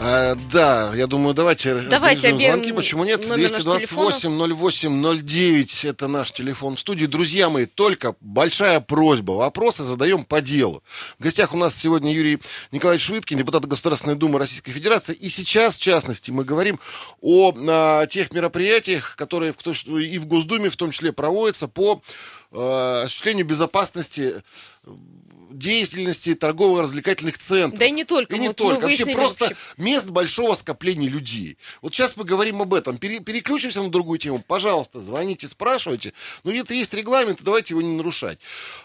А, 0.03 0.35
да, 0.51 0.95
я 0.95 1.07
думаю, 1.07 1.35
давайте, 1.35 1.75
Давайте 1.83 2.35
звонки. 2.35 2.73
Почему 2.73 3.05
нет? 3.05 3.29
номер 3.29 3.51
нашего 3.53 3.79
228 3.79 4.55
08 4.55 5.21
09 5.23 5.85
это 5.85 6.09
наш 6.09 6.33
телефон 6.33 6.77
в 6.77 6.81
студии. 6.81 7.05
Друзья 7.05 7.51
мои, 7.51 7.67
только 7.67 8.17
большая 8.21 8.81
просьба. 8.81 9.33
Вопросы 9.33 9.85
задаем 9.85 10.25
по 10.25 10.41
делу. 10.41 10.83
В 11.19 11.23
гостях 11.23 11.53
у 11.53 11.59
нас 11.59 11.77
сегодня 11.77 12.15
Юрий 12.15 12.39
Николаевич 12.73 13.09
Швыдкин, 13.09 13.37
депутат 13.37 13.67
Государственной 13.67 14.17
Думы 14.17 14.39
Российской 14.39 14.73
Федерации. 14.73 15.15
И 15.15 15.29
сейчас, 15.29 15.77
в 15.77 15.83
частности, 15.83 16.31
мы 16.31 16.45
говорим 16.45 16.81
о, 17.21 17.53
а, 17.69 18.07
тех 18.07 18.33
мероприятиях, 18.33 19.17
которые 19.17 19.53
в, 19.53 19.99
и 19.99 20.19
в 20.19 20.25
Госдуме 20.25 20.71
в 20.71 20.77
том 20.77 20.93
числе 20.93 21.13
проводятся 21.13 21.69
по 21.69 22.01
а, 22.53 23.03
осуществлению 23.03 23.45
безопасности 23.45 24.37
деятельности 25.51 26.35
торгово-развлекательных 26.35 27.39
центров. 27.39 27.79
Да 27.79 27.87
и 27.87 27.91
не 27.91 28.05
только. 28.05 28.35
И 28.35 28.39
не 28.39 28.49
Вот 28.49 28.57
только. 28.57 28.83
Вообще 28.83 29.07
просто 29.07 29.45
вообще- 29.47 29.57
мест 29.77 30.09
большого 30.11 30.55
скопления 30.55 31.09
людей. 31.09 31.57
Вот 31.83 31.95
сейчас 31.95 32.17
мы 32.17 32.25
говорим 32.25 32.63
об 32.63 32.75
этом. 32.75 32.99
Пере- 32.99 33.21
переключимся 33.21 33.83
на 33.83 33.91
другую 33.91 34.19
тему. 34.19 34.43
Пожалуйста, 34.47 35.01
звоните, 35.01 35.49
спрашивайте. 35.49 36.13
Ну, 36.45 36.53
это 36.53 36.75
есть 36.75 36.95
регламент, 36.95 37.41
давайте 37.43 37.75
его 37.75 37.83
не 37.83 37.97
нарушать. 37.97 38.39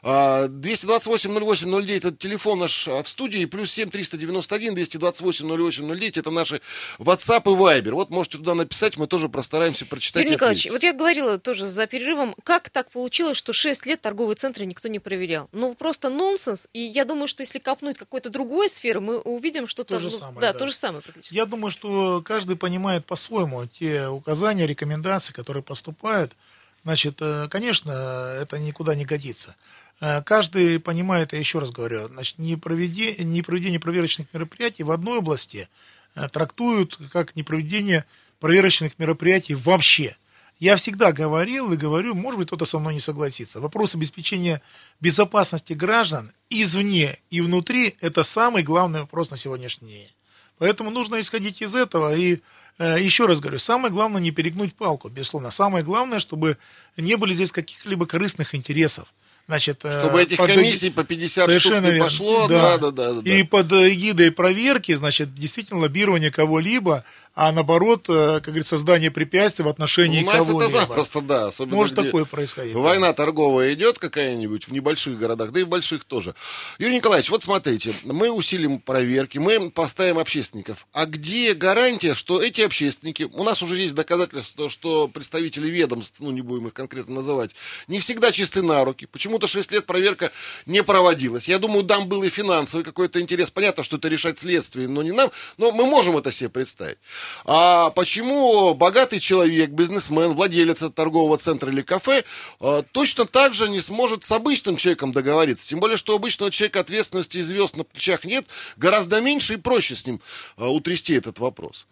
А, 0.03 0.47
228-08-09 0.47 1.97
это 1.97 2.11
телефон 2.15 2.59
наш 2.59 2.87
а, 2.87 3.03
в 3.03 3.09
студии, 3.09 3.45
плюс 3.45 3.71
7 3.71 3.89
391 3.89 4.73
228-08-09 4.75 6.19
это 6.19 6.31
наши 6.31 6.61
WhatsApp 6.99 7.43
и 7.45 7.55
Viber. 7.55 7.91
Вот 7.91 8.09
можете 8.09 8.37
туда 8.37 8.55
написать, 8.55 8.97
мы 8.97 9.07
тоже 9.07 9.29
постараемся 9.29 9.85
прочитать. 9.85 10.23
Юрий 10.23 10.35
Николаевич, 10.35 10.67
вот 10.69 10.83
я 10.83 10.93
говорила 10.93 11.37
тоже 11.37 11.67
за 11.67 11.85
перерывом, 11.87 12.35
как 12.43 12.69
так 12.69 12.91
получилось, 12.91 13.37
что 13.37 13.53
6 13.53 13.85
лет 13.85 14.01
торговые 14.01 14.35
центры 14.35 14.65
никто 14.65 14.87
не 14.87 14.99
проверял? 14.99 15.49
Ну, 15.51 15.75
просто 15.75 16.09
нонсенс. 16.09 16.54
И 16.73 16.79
я 16.79 17.05
думаю, 17.05 17.27
что 17.27 17.41
если 17.41 17.59
копнуть 17.59 17.97
какой-то 17.97 18.29
другой 18.29 18.69
сферы, 18.69 18.99
мы 18.99 19.19
увидим 19.19 19.67
что-то... 19.67 19.95
То 19.95 19.99
же 19.99 20.11
ну, 20.11 20.19
самое, 20.19 20.39
да, 20.41 20.53
да. 20.53 20.59
то 20.59 20.67
же 20.67 20.73
самое 20.73 21.03
практически. 21.03 21.35
Я 21.35 21.45
думаю, 21.45 21.71
что 21.71 22.21
каждый 22.21 22.55
понимает 22.55 23.05
по-своему 23.05 23.65
те 23.65 24.07
указания, 24.07 24.65
рекомендации, 24.65 25.33
которые 25.33 25.63
поступают. 25.63 26.35
Значит, 26.83 27.17
э, 27.19 27.47
конечно, 27.49 27.91
это 28.39 28.59
никуда 28.59 28.95
не 28.95 29.05
годится. 29.05 29.55
Э, 30.01 30.21
Каждый 30.21 30.79
понимает, 30.79 31.33
я 31.33 31.39
еще 31.39 31.59
раз 31.59 31.71
говорю, 31.71 32.07
значит, 32.07 32.37
не 32.37 32.55
проведение, 32.55 33.23
не 33.23 33.41
проведение 33.41 33.79
проверочных 33.79 34.27
мероприятий 34.33 34.83
в 34.83 34.91
одной 34.91 35.19
области 35.19 35.67
э, 36.15 36.29
трактуют 36.29 36.99
как 37.11 37.35
непроведение 37.35 38.05
проверочных 38.39 38.99
мероприятий 38.99 39.55
вообще. 39.55 40.15
Я 40.59 40.77
всегда 40.77 41.11
говорил 41.11 41.73
и 41.73 41.77
говорю, 41.77 42.15
может 42.15 42.37
быть, 42.37 42.47
кто-то 42.47 42.65
со 42.65 42.79
мной 42.79 42.93
не 42.93 42.99
согласится. 43.01 43.59
Вопрос 43.59 43.93
обеспечения 43.95 44.61
безопасности 45.01 45.73
граждан 45.73 46.31
извне 46.49 47.17
и 47.29 47.41
внутри– 47.41 47.95
это 48.01 48.23
самый 48.23 48.63
главный 48.63 49.01
вопрос 49.01 49.31
на 49.31 49.37
сегодняшний 49.37 49.89
день. 49.89 50.11
Поэтому 50.57 50.91
нужно 50.91 51.19
исходить 51.19 51.61
из 51.61 51.75
этого. 51.75 52.15
И 52.15 52.39
э, 52.77 52.97
еще 53.01 53.25
раз 53.25 53.41
говорю, 53.41 53.59
самое 53.59 53.93
главное 53.93 54.21
не 54.21 54.31
перегнуть 54.31 54.73
палку, 54.75 55.09
безусловно. 55.09 55.51
Самое 55.51 55.83
главное, 55.83 56.19
чтобы 56.19 56.57
не 56.95 57.17
были 57.17 57.33
здесь 57.33 57.51
каких-либо 57.51 58.05
корыстных 58.05 58.55
интересов. 58.55 59.13
Значит, 59.47 59.81
э, 59.83 59.99
Чтобы 60.01 60.23
этих 60.23 60.37
под- 60.37 60.47
комиссий 60.47 60.89
по 60.89 61.03
50 61.03 61.45
Совершенно 61.45 61.75
штук 61.77 61.83
не 61.85 61.91
верно. 61.91 62.05
пошло. 62.05 62.47
Да, 62.47 62.77
да, 62.77 62.91
да. 62.91 63.13
да, 63.13 63.21
да. 63.21 63.29
И 63.29 63.43
под 63.43 63.71
эгидой 63.73 64.31
проверки, 64.31 64.95
значит, 64.95 65.35
действительно 65.35 65.81
лоббирование 65.81 66.31
кого-либо, 66.31 67.03
а 67.35 67.51
наоборот, 67.51 68.05
э, 68.07 68.35
как 68.35 68.45
говорится, 68.45 68.77
создание 68.77 69.11
препятствий 69.11 69.65
в 69.65 69.67
отношении 69.67 70.23
У 70.23 70.25
нас 70.25 70.47
это 70.47 70.69
запросто, 70.69 71.19
да. 71.19 71.47
Особенно 71.47 71.75
Может 71.75 71.95
такое 71.95 72.23
происходить. 72.23 72.73
Война 72.73 73.11
торговая 73.11 73.73
идет 73.73 73.99
какая-нибудь 73.99 74.69
в 74.69 74.71
небольших 74.71 75.17
городах, 75.19 75.51
да 75.51 75.59
и 75.59 75.63
в 75.63 75.67
больших 75.67 76.05
тоже. 76.05 76.33
Юрий 76.79 76.95
Николаевич, 76.95 77.29
вот 77.29 77.43
смотрите, 77.43 77.93
мы 78.03 78.31
усилим 78.31 78.79
проверки, 78.79 79.37
мы 79.37 79.69
поставим 79.69 80.17
общественников. 80.17 80.87
А 80.93 81.05
где 81.05 81.53
гарантия, 81.53 82.13
что 82.13 82.41
эти 82.41 82.61
общественники, 82.61 83.23
у 83.23 83.43
нас 83.43 83.61
уже 83.61 83.77
есть 83.77 83.95
доказательства, 83.95 84.69
что 84.69 85.09
представители 85.09 85.67
ведомств, 85.67 86.21
ну 86.21 86.31
не 86.31 86.41
будем 86.41 86.67
их 86.67 86.73
конкретно 86.73 87.15
называть, 87.15 87.53
не 87.89 87.99
всегда 87.99 88.31
чисты 88.31 88.61
на 88.61 88.85
руки. 88.85 89.07
Почему-то 89.07 89.47
6 89.47 89.73
лет 89.73 89.85
проверка 89.85 90.31
не 90.65 90.83
проводилась. 90.83 91.49
Я 91.49 91.59
думаю, 91.59 91.83
там 91.83 92.07
был 92.07 92.23
и 92.23 92.29
финансовый 92.29 92.83
какой-то 92.83 93.19
интерес. 93.19 93.51
Понятно, 93.51 93.83
что 93.83 93.97
это 93.97 94.07
решать 94.07 94.37
следствие, 94.37 94.87
но 94.87 95.03
не 95.03 95.11
нам. 95.11 95.29
Но 95.57 95.73
мы 95.73 95.85
можем 95.85 96.17
это 96.17 96.31
себе 96.31 96.49
представить. 96.49 96.97
А 97.45 97.89
почему 97.91 98.73
богатый 98.73 99.19
человек, 99.19 99.71
бизнесмен, 99.71 100.33
владелец 100.33 100.83
торгового 100.93 101.37
центра 101.37 101.71
или 101.71 101.81
кафе 101.81 102.23
э, 102.59 102.83
точно 102.91 103.25
так 103.25 103.53
же 103.53 103.69
не 103.69 103.79
сможет 103.79 104.23
с 104.23 104.31
обычным 104.31 104.77
человеком 104.77 105.11
договориться? 105.11 105.67
Тем 105.67 105.79
более, 105.79 105.97
что 105.97 106.13
у 106.13 106.15
обычного 106.17 106.51
человека 106.51 106.79
ответственности 106.79 107.37
и 107.37 107.41
звезд 107.41 107.77
на 107.77 107.83
плечах 107.83 108.25
нет. 108.25 108.45
Гораздо 108.77 109.21
меньше 109.21 109.53
и 109.53 109.57
проще 109.57 109.95
с 109.95 110.05
ним 110.05 110.21
э, 110.57 110.65
утрясти 110.65 111.13
этот 111.13 111.39
вопрос. 111.39 111.87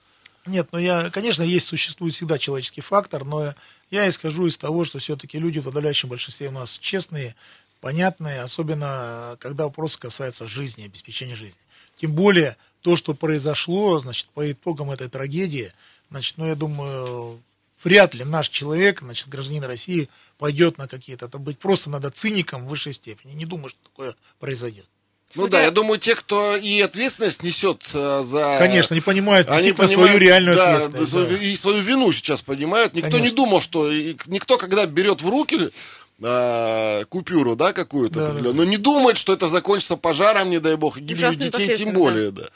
Нет, 0.45 0.69
ну 0.71 0.79
я, 0.79 1.09
конечно, 1.09 1.43
есть, 1.43 1.67
существует 1.67 2.15
всегда 2.15 2.37
человеческий 2.37 2.81
фактор, 2.81 3.23
но 3.23 3.53
я 3.91 4.09
исхожу 4.09 4.47
из 4.47 4.57
того, 4.57 4.83
что 4.83 4.99
все-таки 4.99 5.39
люди 5.39 5.59
в 5.59 5.63
подавляющем 5.63 6.09
большинстве 6.09 6.49
у 6.49 6.51
нас 6.51 6.77
честные, 6.79 7.35
понятные, 7.79 8.41
особенно 8.41 9.37
когда 9.39 9.65
вопрос 9.65 9.95
касается 9.95 10.47
жизни, 10.47 10.83
обеспечения 10.83 11.35
жизни. 11.35 11.59
Тем 11.95 12.11
более 12.11 12.57
то, 12.83 12.95
что 12.95 13.13
произошло, 13.15 13.97
значит, 13.97 14.27
по 14.33 14.51
итогам 14.51 14.91
этой 14.91 15.09
трагедии, 15.09 15.71
значит, 16.11 16.37
ну 16.37 16.45
я 16.45 16.55
думаю, 16.55 17.41
вряд 17.83 18.13
ли 18.13 18.25
наш 18.25 18.49
человек, 18.49 18.99
значит, 18.99 19.29
гражданин 19.29 19.63
России 19.63 20.09
пойдет 20.37 20.77
на 20.77 20.87
какие-то, 20.87 21.25
это 21.25 21.39
быть 21.39 21.57
просто 21.57 21.89
надо 21.89 22.11
циником 22.11 22.65
в 22.65 22.67
высшей 22.67 22.93
степени. 22.93 23.33
Не 23.33 23.45
думаю, 23.45 23.69
что 23.69 23.79
такое 23.83 24.15
произойдет. 24.39 24.85
Ну 25.35 25.45
Смотря- 25.45 25.51
да, 25.51 25.63
я 25.63 25.71
думаю, 25.71 25.99
те, 25.99 26.13
кто 26.13 26.55
и 26.55 26.79
ответственность 26.81 27.41
несет 27.41 27.89
э, 27.93 28.21
за... 28.23 28.57
Конечно, 28.59 28.93
не 28.93 29.01
понимают 29.01 29.47
Они 29.49 29.71
понимают, 29.71 29.91
свою 29.91 30.17
реальную 30.19 30.55
да, 30.55 30.75
ответственность. 30.75 31.13
да. 31.13 31.37
И 31.37 31.55
свою 31.55 31.81
вину 31.81 32.11
сейчас 32.11 32.43
понимают. 32.43 32.93
Никто 32.93 33.09
Конечно. 33.09 33.29
не 33.29 33.35
думал, 33.35 33.61
что... 33.61 33.91
и 33.91 34.15
Никто, 34.27 34.57
когда 34.57 34.85
берет 34.85 35.23
в 35.23 35.29
руки 35.29 35.71
а, 36.25 37.05
купюру, 37.05 37.55
да, 37.55 37.73
какую-то 37.73 38.15
Да, 38.15 38.27
определенную, 38.29 38.65
но 38.65 38.71
не 38.71 38.77
думает, 38.77 39.17
что 39.17 39.33
это 39.33 39.47
закончится 39.47 39.97
пожаром, 39.97 40.49
не 40.49 40.59
дай 40.59 40.75
бог, 40.75 40.97
гибелью 40.97 41.33
детей, 41.33 41.75
тем 41.75 41.93
более, 41.93 42.31
да. 42.31 42.49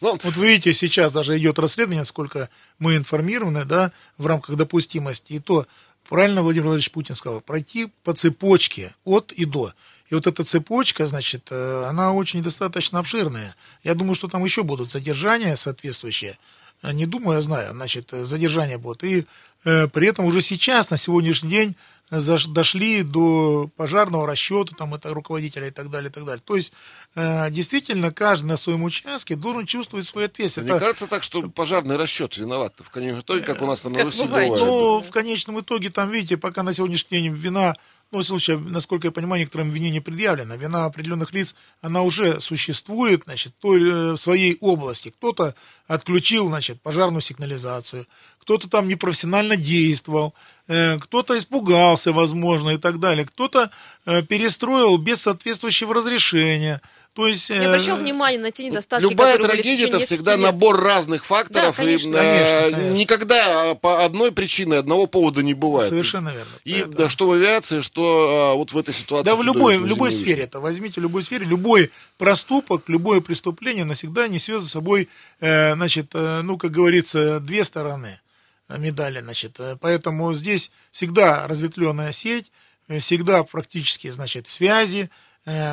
Ну, 0.00 0.18
Вот 0.22 0.36
вы 0.36 0.48
видите, 0.48 0.74
сейчас 0.74 1.12
даже 1.12 1.38
идет 1.38 1.58
расследование, 1.58 2.04
сколько 2.04 2.48
мы 2.78 2.96
информированы, 2.96 3.64
да, 3.64 3.92
в 4.18 4.26
рамках 4.26 4.56
допустимости. 4.56 5.34
И 5.34 5.38
то, 5.38 5.66
правильно 6.08 6.42
Владимир 6.42 6.66
Владимирович 6.66 6.90
Путин 6.90 7.14
сказал, 7.14 7.40
пройти 7.40 7.88
по 8.04 8.12
цепочке 8.12 8.94
от 9.04 9.32
и 9.32 9.44
до. 9.44 9.72
И 10.08 10.14
вот 10.14 10.26
эта 10.26 10.44
цепочка, 10.44 11.06
значит, 11.06 11.48
э, 11.50 11.84
она 11.88 12.12
очень 12.12 12.42
достаточно 12.42 13.00
обширная. 13.00 13.56
Я 13.82 13.94
думаю, 13.94 14.14
что 14.14 14.28
там 14.28 14.44
еще 14.44 14.62
будут 14.62 14.92
задержания 14.92 15.56
соответствующие. 15.56 16.38
Э, 16.82 16.92
Не 16.92 17.06
думаю, 17.06 17.36
я 17.36 17.42
знаю, 17.42 17.72
значит, 17.72 18.12
э, 18.12 18.24
задержания 18.24 18.78
будут. 18.78 19.02
И 19.02 19.24
э, 19.64 19.88
при 19.88 20.06
этом 20.06 20.26
уже 20.26 20.42
сейчас, 20.42 20.90
на 20.90 20.96
сегодняшний 20.96 21.50
день, 21.50 21.70
э, 21.70 21.74
дошли 22.10 23.02
до 23.02 23.68
пожарного 23.76 24.26
расчета, 24.26 24.74
там, 24.76 24.94
это 24.94 25.12
руководителя 25.12 25.68
и 25.68 25.70
так 25.70 25.90
далее, 25.90 26.10
и 26.10 26.12
так 26.12 26.24
далее. 26.24 26.42
То 26.44 26.56
есть, 26.56 26.72
э, 27.14 27.50
действительно, 27.50 28.12
каждый 28.12 28.46
на 28.46 28.56
своем 28.56 28.84
участке 28.84 29.34
должен 29.36 29.66
чувствовать 29.66 30.06
свою 30.06 30.26
ответственность. 30.26 30.68
мне 30.68 30.76
Это- 30.76 30.84
кажется 30.86 31.06
так, 31.08 31.22
что 31.22 31.48
пожарный 31.50 31.96
расчет 31.96 32.36
виноват 32.36 32.74
в 32.78 32.90
конечном 32.90 33.20
итоге, 33.20 33.42
как 33.42 33.60
у 33.62 33.66
нас 33.66 33.84
на 33.84 33.90
Как 33.94 34.04
Руси 34.04 34.22
бывает, 34.22 34.50
бывает. 34.50 34.66
но 34.74 35.00
в 35.00 35.10
конечном 35.10 35.60
итоге, 35.60 35.90
там, 35.90 36.10
видите, 36.10 36.36
пока 36.36 36.62
на 36.62 36.72
сегодняшний 36.72 37.22
день 37.22 37.32
вина, 37.34 37.74
ну, 38.12 38.20
в 38.20 38.24
случае, 38.24 38.58
насколько 38.58 39.08
я 39.08 39.12
понимаю, 39.12 39.40
некоторым 39.40 39.70
вине 39.70 39.90
не 39.90 40.00
предъявлено. 40.00 40.54
Вина 40.54 40.84
определенных 40.84 41.32
лиц, 41.32 41.54
она 41.80 42.02
уже 42.02 42.40
существует, 42.40 43.24
значит, 43.24 43.52
той, 43.58 43.82
э, 43.82 44.12
в 44.12 44.16
своей 44.16 44.58
области. 44.60 45.10
Кто-то 45.10 45.54
отключил, 45.88 46.46
значит, 46.48 46.80
пожарную 46.80 47.20
сигнализацию, 47.20 48.06
кто-то 48.38 48.68
там 48.68 48.86
непрофессионально 48.86 49.56
действовал, 49.56 50.34
э, 50.68 50.98
кто-то 51.00 51.36
испугался, 51.36 52.12
возможно, 52.12 52.70
и 52.70 52.78
так 52.78 53.00
далее, 53.00 53.26
кто-то 53.26 53.70
э, 54.04 54.22
перестроил 54.22 54.98
без 54.98 55.22
соответствующего 55.22 55.92
разрешения. 55.92 56.80
То 57.16 57.26
есть, 57.26 57.48
Не 57.48 57.64
обращал 57.64 57.96
внимания 57.96 58.38
на 58.38 58.50
те 58.50 58.68
недостатки, 58.68 59.02
Любая 59.02 59.38
трагедия 59.38 59.88
это 59.88 60.00
всегда 60.00 60.32
лет. 60.36 60.42
набор 60.42 60.78
разных 60.78 61.24
факторов. 61.24 61.74
Да, 61.74 61.82
конечно. 61.82 62.10
и, 62.10 62.20
э, 62.20 62.20
Конечно, 62.20 62.76
конечно. 62.78 62.98
Никогда 62.98 63.74
по 63.74 64.04
одной 64.04 64.32
причине, 64.32 64.76
одного 64.76 65.06
повода 65.06 65.42
не 65.42 65.54
бывает. 65.54 65.88
Совершенно 65.88 66.28
верно. 66.28 66.44
И 66.64 66.72
Поэтому- 66.74 66.92
да, 66.94 67.08
что 67.08 67.26
в 67.28 67.32
авиации, 67.32 67.80
что 67.80 68.52
а, 68.52 68.54
вот 68.54 68.72
в 68.72 68.76
этой 68.76 68.92
ситуации. 68.92 69.24
Да, 69.24 69.34
в 69.34 69.42
любой, 69.42 69.78
в 69.78 69.86
любой 69.86 70.12
сфере 70.12 70.42
это. 70.42 70.60
Возьмите 70.60 71.00
в 71.00 71.02
любой 71.02 71.22
сфере, 71.22 71.46
любой 71.46 71.90
проступок, 72.18 72.82
любое 72.88 73.22
преступление 73.22 73.86
навсегда 73.86 74.28
несет 74.28 74.60
за 74.62 74.68
собой, 74.68 75.08
э, 75.40 75.72
значит, 75.74 76.10
э, 76.12 76.42
ну, 76.42 76.58
как 76.58 76.70
говорится, 76.72 77.40
две 77.40 77.64
стороны 77.64 78.20
э, 78.68 78.76
медали, 78.76 79.20
значит. 79.22 79.52
Э, 79.58 79.76
Поэтому 79.80 80.34
здесь 80.34 80.70
всегда 80.92 81.46
разветвленная 81.46 82.12
сеть, 82.12 82.52
э, 82.88 82.98
всегда 82.98 83.42
практически, 83.42 84.10
значит, 84.10 84.48
связи, 84.48 85.08
э, 85.10 85.25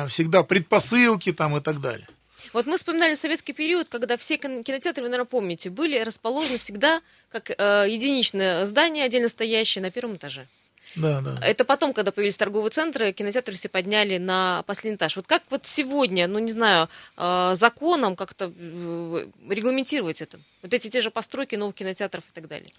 всегда 0.08 0.42
предпосылки 0.42 1.32
там 1.32 1.56
и 1.56 1.60
так 1.60 1.80
далее. 1.80 2.06
Вот 2.52 2.66
мы 2.66 2.76
вспоминали 2.76 3.14
советский 3.14 3.52
период, 3.52 3.88
когда 3.88 4.16
все 4.16 4.36
кин- 4.36 4.62
кинотеатры, 4.62 5.02
вы, 5.02 5.08
наверное, 5.08 5.28
помните, 5.28 5.70
были 5.70 5.98
расположены 5.98 6.58
всегда 6.58 7.00
как 7.30 7.50
э, 7.50 7.86
единичное 7.88 8.64
здание, 8.64 9.04
отдельно 9.04 9.28
стоящее 9.28 9.82
на 9.82 9.90
первом 9.90 10.14
этаже. 10.16 10.46
Да, 10.94 11.20
да. 11.20 11.36
Это 11.42 11.64
потом, 11.64 11.92
когда 11.92 12.12
появились 12.12 12.36
торговые 12.36 12.70
центры, 12.70 13.12
кинотеатры 13.12 13.54
все 13.56 13.68
подняли 13.68 14.18
на 14.18 14.62
последний 14.68 14.96
этаж. 14.96 15.16
Вот 15.16 15.26
как 15.26 15.42
вот 15.50 15.66
сегодня, 15.66 16.28
ну 16.28 16.38
не 16.38 16.52
знаю, 16.52 16.88
э, 17.16 17.54
законом 17.56 18.14
как-то 18.14 18.52
э, 18.56 19.26
регламентировать 19.50 20.22
это? 20.22 20.38
Вот 20.62 20.72
эти 20.72 20.88
те 20.88 21.00
же 21.00 21.10
постройки 21.10 21.56
новых 21.56 21.74
кинотеатров 21.74 22.22
и 22.22 22.32
так 22.32 22.46
далее. 22.46 22.70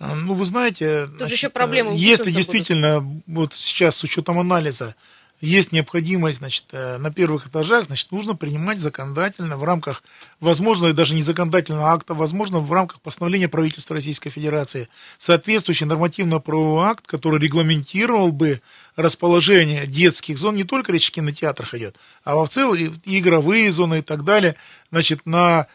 А, 0.00 0.16
Ну, 0.16 0.34
вы 0.34 0.44
знаете, 0.44 1.06
же 1.20 1.34
еще 1.34 1.50
проблемы 1.50 1.94
если 1.94 2.32
действительно 2.32 3.08
вот 3.28 3.54
сейчас 3.54 3.96
с 3.98 4.02
учетом 4.02 4.40
анализа 4.40 4.96
есть 5.40 5.72
необходимость, 5.72 6.38
значит, 6.38 6.64
э, 6.72 6.98
на 6.98 7.12
первых 7.12 7.48
этажах, 7.48 7.86
значит, 7.86 8.10
нужно 8.12 8.34
принимать 8.34 8.78
законодательно 8.78 9.56
в 9.56 9.64
рамках, 9.64 10.02
возможно, 10.40 10.92
даже 10.92 11.14
не 11.14 11.22
законодательного 11.22 11.92
акта, 11.92 12.14
возможно, 12.14 12.60
в 12.60 12.72
рамках 12.72 13.00
постановления 13.00 13.48
правительства 13.48 13.94
Российской 13.94 14.30
Федерации. 14.30 14.88
Соответствующий 15.18 15.86
нормативно-правовой 15.86 16.86
акт, 16.86 17.06
который 17.06 17.40
регламентировал 17.40 18.32
бы 18.32 18.62
расположение 18.96 19.86
детских 19.86 20.38
зон, 20.38 20.56
не 20.56 20.64
только 20.64 20.92
речь 20.92 21.08
о 21.08 21.12
кинотеатрах 21.12 21.74
идет, 21.74 21.96
а 22.22 22.36
во 22.36 22.46
целом 22.46 22.76
и 22.76 23.18
игровые 23.18 23.70
зоны 23.70 23.98
и 23.98 24.02
так 24.02 24.24
далее, 24.24 24.54
значит, 24.90 25.26
на 25.26 25.66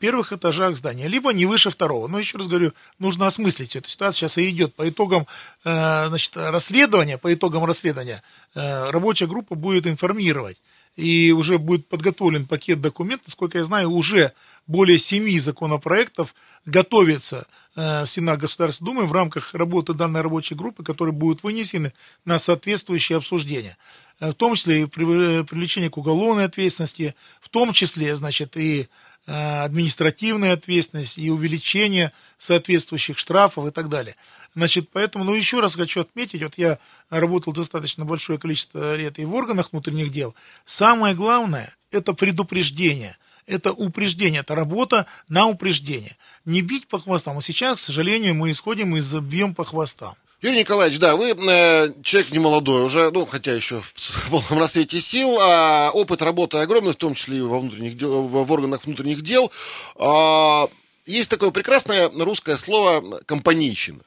первых 0.00 0.32
этажах 0.32 0.76
здания, 0.76 1.08
либо 1.08 1.32
не 1.32 1.46
выше 1.46 1.70
второго. 1.70 2.08
Но 2.08 2.18
еще 2.18 2.38
раз 2.38 2.46
говорю, 2.48 2.72
нужно 2.98 3.26
осмыслить 3.26 3.76
эту 3.76 3.88
ситуацию. 3.88 4.28
Сейчас 4.28 4.38
и 4.38 4.50
идет 4.50 4.74
по 4.74 4.88
итогам 4.88 5.26
э, 5.64 6.08
значит, 6.08 6.36
расследования, 6.36 7.18
по 7.18 7.32
итогам 7.32 7.64
расследования 7.64 8.22
э, 8.54 8.90
рабочая 8.90 9.26
группа 9.26 9.54
будет 9.54 9.86
информировать. 9.86 10.60
И 10.96 11.30
уже 11.30 11.58
будет 11.58 11.86
подготовлен 11.86 12.44
пакет 12.46 12.80
документов, 12.80 13.28
насколько 13.28 13.58
я 13.58 13.64
знаю, 13.64 13.90
уже 13.92 14.32
более 14.66 14.98
семи 14.98 15.38
законопроектов 15.38 16.34
готовится 16.66 17.46
э, 17.76 18.02
в 18.02 18.06
Сенат 18.10 18.40
Государственной 18.40 18.86
Думы 18.86 19.06
в 19.06 19.12
рамках 19.12 19.54
работы 19.54 19.94
данной 19.94 20.22
рабочей 20.22 20.56
группы, 20.56 20.82
которые 20.82 21.12
будут 21.14 21.44
вынесены 21.44 21.92
на 22.24 22.40
соответствующее 22.40 23.18
обсуждение. 23.18 23.76
Э, 24.18 24.30
В 24.30 24.34
том 24.34 24.56
числе 24.56 24.82
и 24.82 24.86
при- 24.86 25.44
привлечение 25.44 25.88
к 25.88 25.98
уголовной 25.98 26.46
ответственности, 26.46 27.14
в 27.40 27.48
том 27.48 27.72
числе, 27.72 28.16
значит, 28.16 28.56
и 28.56 28.80
э, 28.80 28.86
административная 29.28 30.54
ответственность, 30.54 31.18
и 31.18 31.30
увеличение 31.30 32.12
соответствующих 32.38 33.18
штрафов 33.18 33.66
и 33.66 33.70
так 33.70 33.88
далее. 33.88 34.16
Значит, 34.54 34.88
поэтому, 34.90 35.24
ну, 35.24 35.34
еще 35.34 35.60
раз 35.60 35.74
хочу 35.74 36.00
отметить, 36.00 36.42
вот 36.42 36.56
я 36.56 36.78
работал 37.10 37.52
достаточно 37.52 38.04
большое 38.04 38.38
количество 38.38 38.96
лет 38.96 39.18
и 39.18 39.24
в 39.24 39.34
органах 39.34 39.72
внутренних 39.72 40.10
дел. 40.10 40.34
Самое 40.64 41.14
главное– 41.14 41.76
это 41.90 42.14
предупреждение, 42.14 43.16
это 43.46 43.72
упреждение, 43.72 44.40
это 44.40 44.54
работа 44.54 45.06
на 45.28 45.46
упреждение. 45.46 46.16
Не 46.44 46.62
бить 46.62 46.88
по 46.88 46.98
хвостам. 46.98 47.34
Вот 47.34 47.44
сейчас, 47.44 47.76
к 47.76 47.84
сожалению, 47.84 48.34
мы 48.34 48.50
исходим 48.50 48.96
из 48.96 49.12
бьем 49.14 49.54
по 49.54 49.64
хвостам. 49.64 50.14
Юрий 50.40 50.60
Николаевич, 50.60 51.00
да, 51.00 51.16
вы 51.16 51.30
э, 51.30 51.92
человек 52.04 52.30
не 52.30 52.38
молодой 52.38 52.84
уже, 52.84 53.10
ну, 53.10 53.26
хотя 53.26 53.52
еще 53.52 53.82
в 53.82 54.30
полном 54.30 54.60
рассвете 54.60 55.00
сил, 55.00 55.36
а 55.40 55.90
опыт 55.92 56.22
работы 56.22 56.58
огромный, 56.58 56.92
в 56.92 56.96
том 56.96 57.14
числе 57.14 57.38
и 57.38 57.40
во 57.40 57.58
внутренних 57.58 57.96
дел, 57.96 58.22
в 58.22 58.52
органах 58.52 58.84
внутренних 58.84 59.22
дел. 59.22 59.50
А, 59.96 60.68
есть 61.06 61.28
такое 61.28 61.50
прекрасное 61.50 62.08
русское 62.08 62.56
слово 62.56 63.18
«компанейщина». 63.26 64.02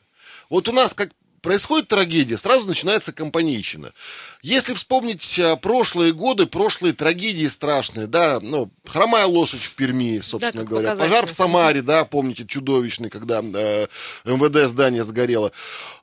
Вот 0.49 0.69
у 0.69 0.71
нас, 0.71 0.93
как 0.93 1.09
происходит 1.41 1.87
трагедия, 1.87 2.37
сразу 2.37 2.67
начинается 2.67 3.11
компанейщина. 3.11 3.93
Если 4.41 4.73
вспомнить 4.73 5.39
а, 5.39 5.55
прошлые 5.55 6.13
годы, 6.13 6.45
прошлые 6.45 6.93
трагедии 6.93 7.47
страшные, 7.47 8.07
да, 8.07 8.39
ну, 8.41 8.71
хромая 8.85 9.25
лошадь 9.25 9.61
в 9.61 9.73
Перми, 9.75 10.19
собственно 10.19 10.61
как 10.63 10.69
говоря, 10.69 10.95
пожар 10.95 11.25
в 11.25 11.31
Самаре, 11.31 11.81
да, 11.81 12.05
помните, 12.05 12.45
чудовищный, 12.45 13.09
когда 13.09 13.41
э, 13.41 13.87
МВД 14.25 14.69
здание 14.69 15.03
сгорело. 15.03 15.51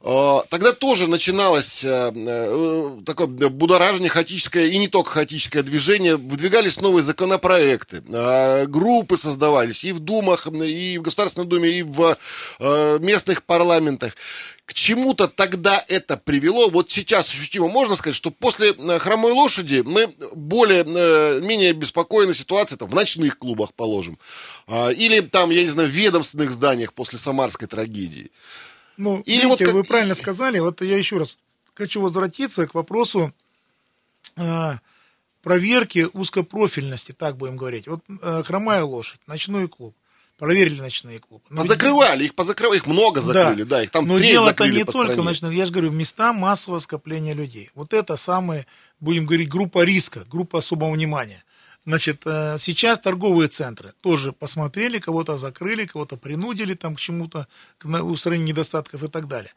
Э, 0.03 0.41
тогда 0.49 0.73
тоже 0.73 1.07
начиналось 1.07 1.85
э, 1.85 2.13
э, 2.15 3.01
такое 3.07 3.27
будоражение 3.27 4.11
хаотическое, 4.11 4.67
и 4.67 4.79
не 4.79 4.89
только 4.89 5.11
хаотическое 5.11 5.63
движение, 5.63 6.17
выдвигались 6.17 6.81
новые 6.81 7.03
законопроекты, 7.03 8.03
э, 8.07 8.67
группы 8.67 9.17
создавались 9.17 9.85
и 9.85 9.93
в 9.93 10.01
Думах, 10.01 10.47
и 10.47 10.99
в 10.99 11.03
Государственной 11.03 11.47
Думе, 11.47 11.71
и 11.71 11.83
в 11.83 12.17
э, 12.59 12.99
местных 13.01 13.45
парламентах. 13.45 14.15
К 14.69 14.75
чему-то 14.75 15.29
тогда 15.29 15.83
это 15.89 16.19
привело. 16.19 16.69
Вот 16.69 16.91
сейчас 16.91 17.31
ощутимо 17.31 17.69
можно 17.69 17.97
сказать, 17.97 18.15
что 18.15 18.31
после 18.31 18.73
э, 18.73 18.99
хромой 18.99 19.33
лошади 19.33 19.83
мы 19.83 20.15
более, 20.35 20.85
э, 20.85 21.41
менее 21.41 21.73
беспокойны 21.73 22.35
ситуации 22.35 22.77
там, 22.77 22.87
в 22.87 22.95
ночных 22.95 23.39
клубах, 23.39 23.73
положим. 23.73 24.19
А, 24.67 24.91
Или 24.91 25.21
там, 25.21 25.49
я 25.49 25.63
не 25.63 25.69
знаю, 25.71 25.89
в 25.89 25.93
ведомственных 25.93 26.53
зданиях 26.53 26.93
после 26.93 27.19
самарской 27.19 27.67
трагедии. 27.67 28.31
Ну, 28.99 29.23
Или 29.25 29.37
видите, 29.37 29.47
вот 29.49 29.59
как- 29.59 29.73
вы 29.73 29.85
правильно 29.85 30.15
сказали. 30.15 30.59
Вот 30.59 30.83
я 30.83 30.99
еще 30.99 31.17
раз 31.17 31.39
хочу 31.73 32.03
возвратиться 32.03 32.67
к 32.67 32.75
вопросу 32.75 33.33
э, 34.37 34.73
проверки 35.43 36.09
узкопрофильности, 36.13 37.13
так 37.13 37.39
будем 37.39 37.57
говорить. 37.57 37.89
Вот 37.89 38.01
э, 38.23 38.43
хромая 38.45 38.85
лошадь, 38.85 39.21
ночной 39.27 39.67
клуб. 39.67 39.97
Проверили 40.39 40.81
ночные 40.81 41.19
клубы. 41.19 41.43
Но 41.51 41.63
ведь- 41.63 41.73
Позакрывали, 41.73 42.25
их 42.27 42.35
позакрывали, 42.37 42.79
их 42.79 42.87
много 42.87 43.21
закрыли, 43.21 43.65
да, 43.65 43.83
их 43.83 43.91
там 43.91 44.07
Но 44.07 44.19
дело-то 44.21 44.67
не 44.67 44.85
по 44.85 44.93
только 44.93 45.13
стране. 45.13 45.29
ночных, 45.29 45.53
я 45.53 45.67
же 45.67 45.73
говорю, 45.73 45.91
места 45.91 46.33
массового 46.33 46.79
скопления 46.79 47.35
людей. 47.35 47.71
Вот 47.75 47.93
это 47.93 48.15
самая, 48.17 48.67
будем 49.01 49.27
говорить, 49.27 49.49
группа 49.49 49.83
риска, 49.85 50.25
группа 50.31 50.61
особого 50.61 50.93
внимания. 50.93 51.43
Значит, 51.85 52.23
э, 52.25 52.57
сейчас 52.59 53.01
торговые 53.01 53.49
центры 53.49 53.95
тоже 54.01 54.33
посмотрели, 54.33 54.99
кого-то 54.99 55.37
закрыли, 55.37 55.87
кого-то 55.87 56.17
принудили 56.17 56.75
там 56.75 56.95
к 56.95 57.01
чему-то, 57.01 57.49
к 57.79 57.87
устранению 57.87 58.49
недостатков 58.49 59.03
и 59.03 59.09
так 59.09 59.27
далее. 59.27 59.51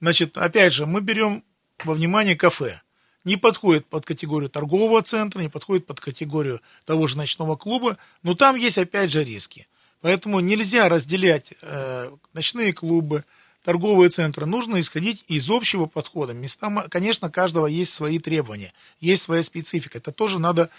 Значит, 0.00 0.36
опять 0.38 0.72
же, 0.72 0.86
мы 0.86 1.00
берем 1.00 1.42
во 1.84 1.94
внимание 1.94 2.36
кафе. 2.36 2.80
Не 3.24 3.36
подходит 3.36 3.86
под 3.86 4.04
категорию 4.06 4.50
торгового 4.50 5.02
центра, 5.02 5.40
не 5.40 5.48
подходит 5.48 5.86
под 5.86 5.98
категорию 5.98 6.60
того 6.84 7.08
же 7.08 7.16
ночного 7.16 7.56
клуба, 7.56 7.96
но 8.22 8.34
там 8.34 8.54
есть 8.54 8.78
опять 8.78 9.10
же 9.10 9.24
риски. 9.24 9.66
Поэтому 10.00 10.40
нельзя 10.40 10.88
разделять 10.88 11.52
э, 11.60 12.10
ночные 12.32 12.72
клубы, 12.72 13.24
торговые 13.64 14.10
центры. 14.10 14.46
Нужно 14.46 14.80
исходить 14.80 15.24
из 15.28 15.50
общего 15.50 15.86
подхода. 15.86 16.32
Места, 16.32 16.70
конечно, 16.90 17.30
каждого 17.30 17.66
есть 17.66 17.92
свои 17.92 18.18
требования, 18.18 18.72
есть 19.00 19.24
своя 19.24 19.42
специфика. 19.42 19.98
Это 19.98 20.12
тоже 20.12 20.38
надо 20.38 20.70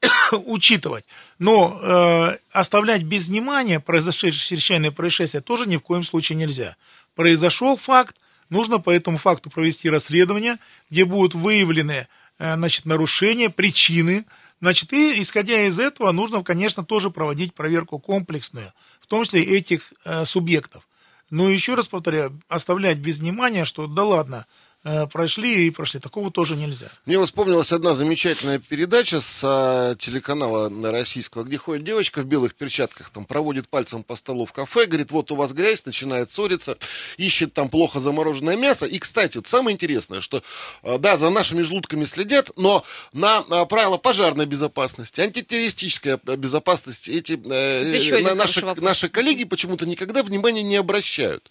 учитывать. 0.32 1.04
Но 1.38 1.78
э, 1.82 2.36
оставлять 2.52 3.02
без 3.02 3.28
внимания 3.28 3.80
произошедшее 3.80 4.32
чрезвычайное 4.32 4.90
происшествие 4.90 5.42
тоже 5.42 5.68
ни 5.68 5.76
в 5.76 5.82
коем 5.82 6.04
случае 6.04 6.36
нельзя. 6.38 6.76
Произошел 7.14 7.76
факт, 7.76 8.16
нужно 8.48 8.78
по 8.78 8.90
этому 8.90 9.18
факту 9.18 9.50
провести 9.50 9.90
расследование, 9.90 10.58
где 10.90 11.04
будут 11.04 11.34
выявлены 11.34 12.06
э, 12.38 12.54
значит, 12.54 12.86
нарушения, 12.86 13.50
причины. 13.50 14.24
Значит, 14.60 14.92
и 14.92 15.20
исходя 15.22 15.62
из 15.62 15.78
этого, 15.78 16.12
нужно, 16.12 16.42
конечно, 16.42 16.84
тоже 16.84 17.10
проводить 17.10 17.54
проверку 17.54 17.98
комплексную, 17.98 18.72
в 19.00 19.06
том 19.06 19.24
числе 19.24 19.42
этих 19.42 19.92
э, 20.04 20.24
субъектов. 20.24 20.86
Но 21.30 21.48
еще 21.48 21.74
раз 21.74 21.88
повторяю, 21.88 22.40
оставлять 22.48 22.98
без 22.98 23.20
внимания, 23.20 23.64
что 23.64 23.86
да 23.86 24.04
ладно, 24.04 24.46
прошли 24.82 25.66
и 25.66 25.70
прошли, 25.70 26.00
такого 26.00 26.30
тоже 26.30 26.56
нельзя. 26.56 26.88
Мне 27.04 27.22
вспомнилась 27.22 27.70
одна 27.72 27.94
замечательная 27.94 28.58
передача 28.58 29.20
с 29.20 29.42
а, 29.44 29.94
телеканала 29.96 30.70
российского, 30.90 31.44
где 31.44 31.58
ходит 31.58 31.84
девочка 31.84 32.22
в 32.22 32.24
белых 32.24 32.54
перчатках, 32.54 33.10
там 33.10 33.26
проводит 33.26 33.68
пальцем 33.68 34.02
по 34.02 34.16
столу 34.16 34.46
в 34.46 34.52
кафе, 34.52 34.86
говорит, 34.86 35.10
вот 35.10 35.30
у 35.30 35.36
вас 35.36 35.52
грязь, 35.52 35.84
начинает 35.84 36.32
ссориться, 36.32 36.78
ищет 37.18 37.52
там 37.52 37.68
плохо 37.68 38.00
замороженное 38.00 38.56
мясо. 38.56 38.86
И, 38.86 38.98
кстати, 38.98 39.36
вот 39.36 39.46
самое 39.46 39.74
интересное, 39.74 40.20
что, 40.22 40.42
а, 40.82 40.98
да, 40.98 41.16
за 41.16 41.28
нашими 41.30 41.62
желудками 41.62 42.04
следят, 42.04 42.50
но 42.56 42.82
на 43.12 43.44
а, 43.50 43.66
правила 43.66 43.98
пожарной 43.98 44.46
безопасности, 44.46 45.20
антитеррористической 45.20 46.18
безопасности 46.36 47.10
эти 47.10 47.32
э, 47.32 48.22
на- 48.22 48.34
наши, 48.34 48.64
наши 48.76 49.08
коллеги 49.08 49.44
почему-то 49.44 49.84
никогда 49.84 50.22
внимания 50.22 50.62
не 50.62 50.76
обращают. 50.76 51.50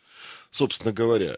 собственно 0.51 0.91
говоря. 0.91 1.37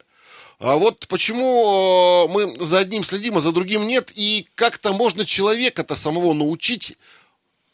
А 0.61 0.75
вот 0.75 1.07
почему 1.07 2.27
э, 2.27 2.31
мы 2.31 2.63
за 2.63 2.77
одним 2.79 3.03
следим, 3.03 3.37
а 3.37 3.41
за 3.41 3.51
другим 3.51 3.87
нет, 3.87 4.11
и 4.13 4.47
как-то 4.53 4.93
можно 4.93 5.25
человека-то 5.25 5.95
самого 5.95 6.33
научить 6.33 6.97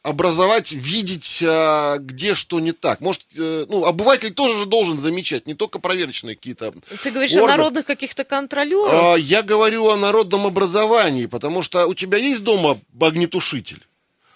образовать, 0.04 0.72
видеть, 0.72 1.44
а, 1.46 1.98
где 1.98 2.34
что 2.34 2.62
не 2.62 2.72
так. 2.72 3.02
Может, 3.02 3.24
э, 3.38 3.66
ну, 3.68 3.84
обыватель 3.84 4.34
тоже 4.34 4.60
же 4.60 4.66
должен 4.66 4.98
замечать, 4.98 5.48
не 5.48 5.54
только 5.54 5.80
проверочные 5.80 6.36
какие-то 6.38 6.74
Ты 7.04 7.12
говоришь 7.12 7.34
органы. 7.34 7.52
о 7.54 7.58
народных 7.58 7.86
каких-то 7.86 8.24
контролерах? 8.24 8.94
А, 8.94 9.16
Я 9.16 9.44
говорю 9.44 9.90
о 9.90 9.98
народном 9.98 10.48
образовании, 10.48 11.26
потому 11.26 11.64
что 11.64 11.86
у 11.88 11.94
тебя 11.94 12.18
есть 12.18 12.42
дома 12.44 12.80
огнетушитель? 13.02 13.86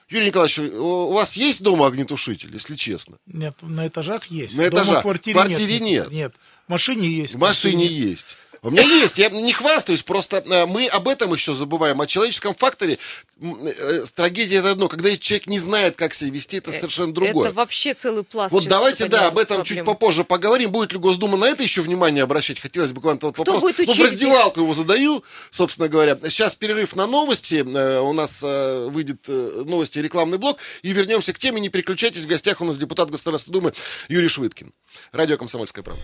Юрий 0.09 0.25
Николаевич, 0.27 0.59
у 0.59 1.13
вас 1.13 1.37
есть 1.37 1.63
дома 1.63 1.87
огнетушитель, 1.87 2.49
если 2.51 2.75
честно? 2.75 3.15
Нет, 3.25 3.55
на 3.61 3.87
этажах 3.87 4.25
есть. 4.25 4.57
На 4.57 4.69
Дома, 4.69 4.83
этажах. 4.83 4.99
в 4.99 5.01
квартире, 5.03 5.39
В 5.39 5.43
квартире 5.45 5.79
нет, 5.79 5.81
нет. 5.81 6.11
Нет. 6.11 6.33
В 6.67 6.71
машине 6.71 7.07
есть. 7.07 7.35
В 7.35 7.39
машине 7.39 7.85
есть. 7.85 8.37
У 8.63 8.69
меня 8.69 8.83
есть, 8.83 9.17
я 9.17 9.29
не 9.29 9.53
хвастаюсь, 9.53 10.03
просто 10.03 10.43
э, 10.45 10.65
мы 10.67 10.85
об 10.85 11.07
этом 11.07 11.33
еще 11.33 11.55
забываем. 11.55 11.99
О 11.99 12.05
человеческом 12.05 12.53
факторе 12.53 12.99
м, 13.41 13.57
э, 13.65 14.05
трагедия 14.13 14.57
это 14.57 14.69
одно. 14.69 14.87
Когда 14.87 15.17
человек 15.17 15.47
не 15.47 15.57
знает, 15.57 15.95
как 15.95 16.13
себя 16.13 16.29
вести, 16.29 16.57
это 16.57 16.71
совершенно 16.71 17.11
другое. 17.11 17.47
Это 17.47 17.55
вообще 17.55 17.95
целый 17.95 18.23
пласт. 18.23 18.51
Вот 18.51 18.67
давайте, 18.67 19.07
да, 19.07 19.25
об 19.29 19.39
этом 19.39 19.63
чуть 19.63 19.83
попозже 19.83 20.23
поговорим. 20.23 20.69
Будет 20.69 20.93
ли 20.93 20.99
Госдума 20.99 21.37
на 21.37 21.45
это 21.45 21.63
еще 21.63 21.81
внимание 21.81 22.23
обращать? 22.23 22.59
Хотелось 22.59 22.91
бы 22.91 23.01
к 23.01 23.05
вам 23.05 23.17
этот 23.17 23.33
Кто 23.33 23.51
вопрос. 23.51 23.61
будет 23.63 23.79
ну, 23.79 23.85
в 23.85 23.89
учить 23.89 24.05
раздевалку 24.05 24.59
его 24.61 24.75
задаю, 24.75 25.23
собственно 25.49 25.87
говоря. 25.89 26.19
Сейчас 26.29 26.53
перерыв 26.53 26.95
на 26.95 27.07
новости. 27.07 27.65
Э, 27.67 27.99
У 27.99 28.13
нас 28.13 28.41
э, 28.43 28.87
выйдет 28.91 29.25
э, 29.27 29.63
новости 29.65 29.97
и 29.97 30.03
рекламный 30.03 30.37
блок. 30.37 30.59
И 30.83 30.93
вернемся 30.93 31.33
к 31.33 31.39
теме. 31.39 31.59
Не 31.61 31.69
переключайтесь. 31.69 32.21
В 32.21 32.27
гостях 32.27 32.61
у 32.61 32.65
нас 32.65 32.77
депутат 32.77 33.09
Государственной 33.09 33.53
Думы 33.53 33.73
Юрий 34.07 34.27
Швыдкин. 34.27 34.71
Радио 35.13 35.37
«Комсомольская 35.37 35.83
правда». 35.83 36.03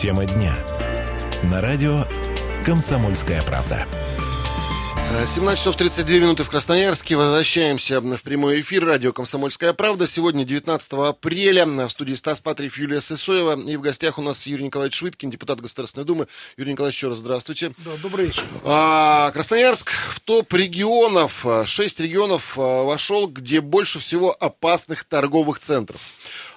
Тема 0.00 0.24
дня. 0.24 0.56
На 1.42 1.60
радио 1.60 2.06
«Комсомольская 2.64 3.42
правда». 3.42 3.86
Э, 5.12 5.26
17 5.26 5.58
часов 5.58 5.76
32 5.76 6.18
минуты 6.20 6.42
в 6.42 6.48
Красноярске. 6.48 7.16
Возвращаемся 7.16 8.00
в 8.00 8.22
прямой 8.22 8.62
эфир. 8.62 8.86
Радио 8.86 9.12
«Комсомольская 9.12 9.74
правда». 9.74 10.06
Сегодня 10.06 10.46
19 10.46 10.92
апреля. 11.06 11.66
В 11.66 11.90
студии 11.90 12.14
Стас 12.14 12.40
Патриев, 12.40 12.78
Юлия 12.78 13.02
Сысоева. 13.02 13.60
И 13.60 13.76
в 13.76 13.82
гостях 13.82 14.16
у 14.16 14.22
нас 14.22 14.46
Юрий 14.46 14.64
Николаевич 14.64 14.96
Швыдкин, 14.96 15.28
депутат 15.28 15.60
Государственной 15.60 16.06
Думы. 16.06 16.28
Юрий 16.56 16.72
Николаевич, 16.72 16.96
еще 16.96 17.08
раз 17.08 17.18
здравствуйте. 17.18 17.72
Да, 17.84 17.90
добрый 18.02 18.28
вечер. 18.28 18.44
А, 18.64 19.30
Красноярск 19.32 19.90
в 19.90 20.20
топ 20.20 20.50
регионов. 20.54 21.44
Шесть 21.66 22.00
регионов 22.00 22.58
а, 22.58 22.84
вошел, 22.84 23.26
где 23.26 23.60
больше 23.60 23.98
всего 23.98 24.34
опасных 24.40 25.04
торговых 25.04 25.58
центров. 25.58 26.00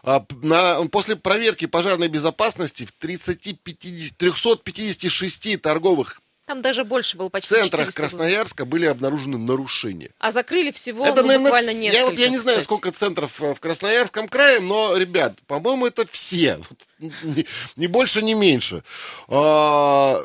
А, 0.03 0.25
на- 0.41 0.85
после 0.87 1.15
проверки 1.15 1.65
пожарной 1.65 2.09
безопасности 2.09 2.85
в 2.85 2.91
30, 2.91 3.57
50, 3.63 4.17
356 4.17 5.57
торговых 5.61 6.19
Там 6.45 6.61
даже 6.61 6.83
больше 6.83 7.15
было 7.15 7.29
почти 7.29 7.49
центрах 7.55 7.87
400 7.87 8.01
было. 8.01 8.07
Красноярска 8.09 8.65
были 8.65 8.85
обнаружены 8.85 9.37
нарушения. 9.37 10.11
А 10.19 10.33
закрыли 10.33 10.71
всего 10.71 11.05
это, 11.05 11.21
ну, 11.21 11.27
наверное, 11.27 11.45
буквально 11.45 11.69
вс- 11.69 11.73
несколько. 11.79 11.97
я, 11.99 12.05
вот, 12.05 12.17
я 12.17 12.27
не 12.27 12.37
знаю, 12.37 12.57
кстати. 12.57 12.65
сколько 12.65 12.91
центров 12.91 13.41
э, 13.41 13.55
в 13.55 13.59
Красноярском 13.61 14.27
крае, 14.27 14.59
но, 14.59 14.97
ребят, 14.97 15.39
по-моему, 15.47 15.87
это 15.87 16.05
все. 16.11 16.59
Ни 17.77 17.87
больше, 17.87 18.21
ни 18.21 18.33
меньше. 18.33 18.83
А, 19.29 20.21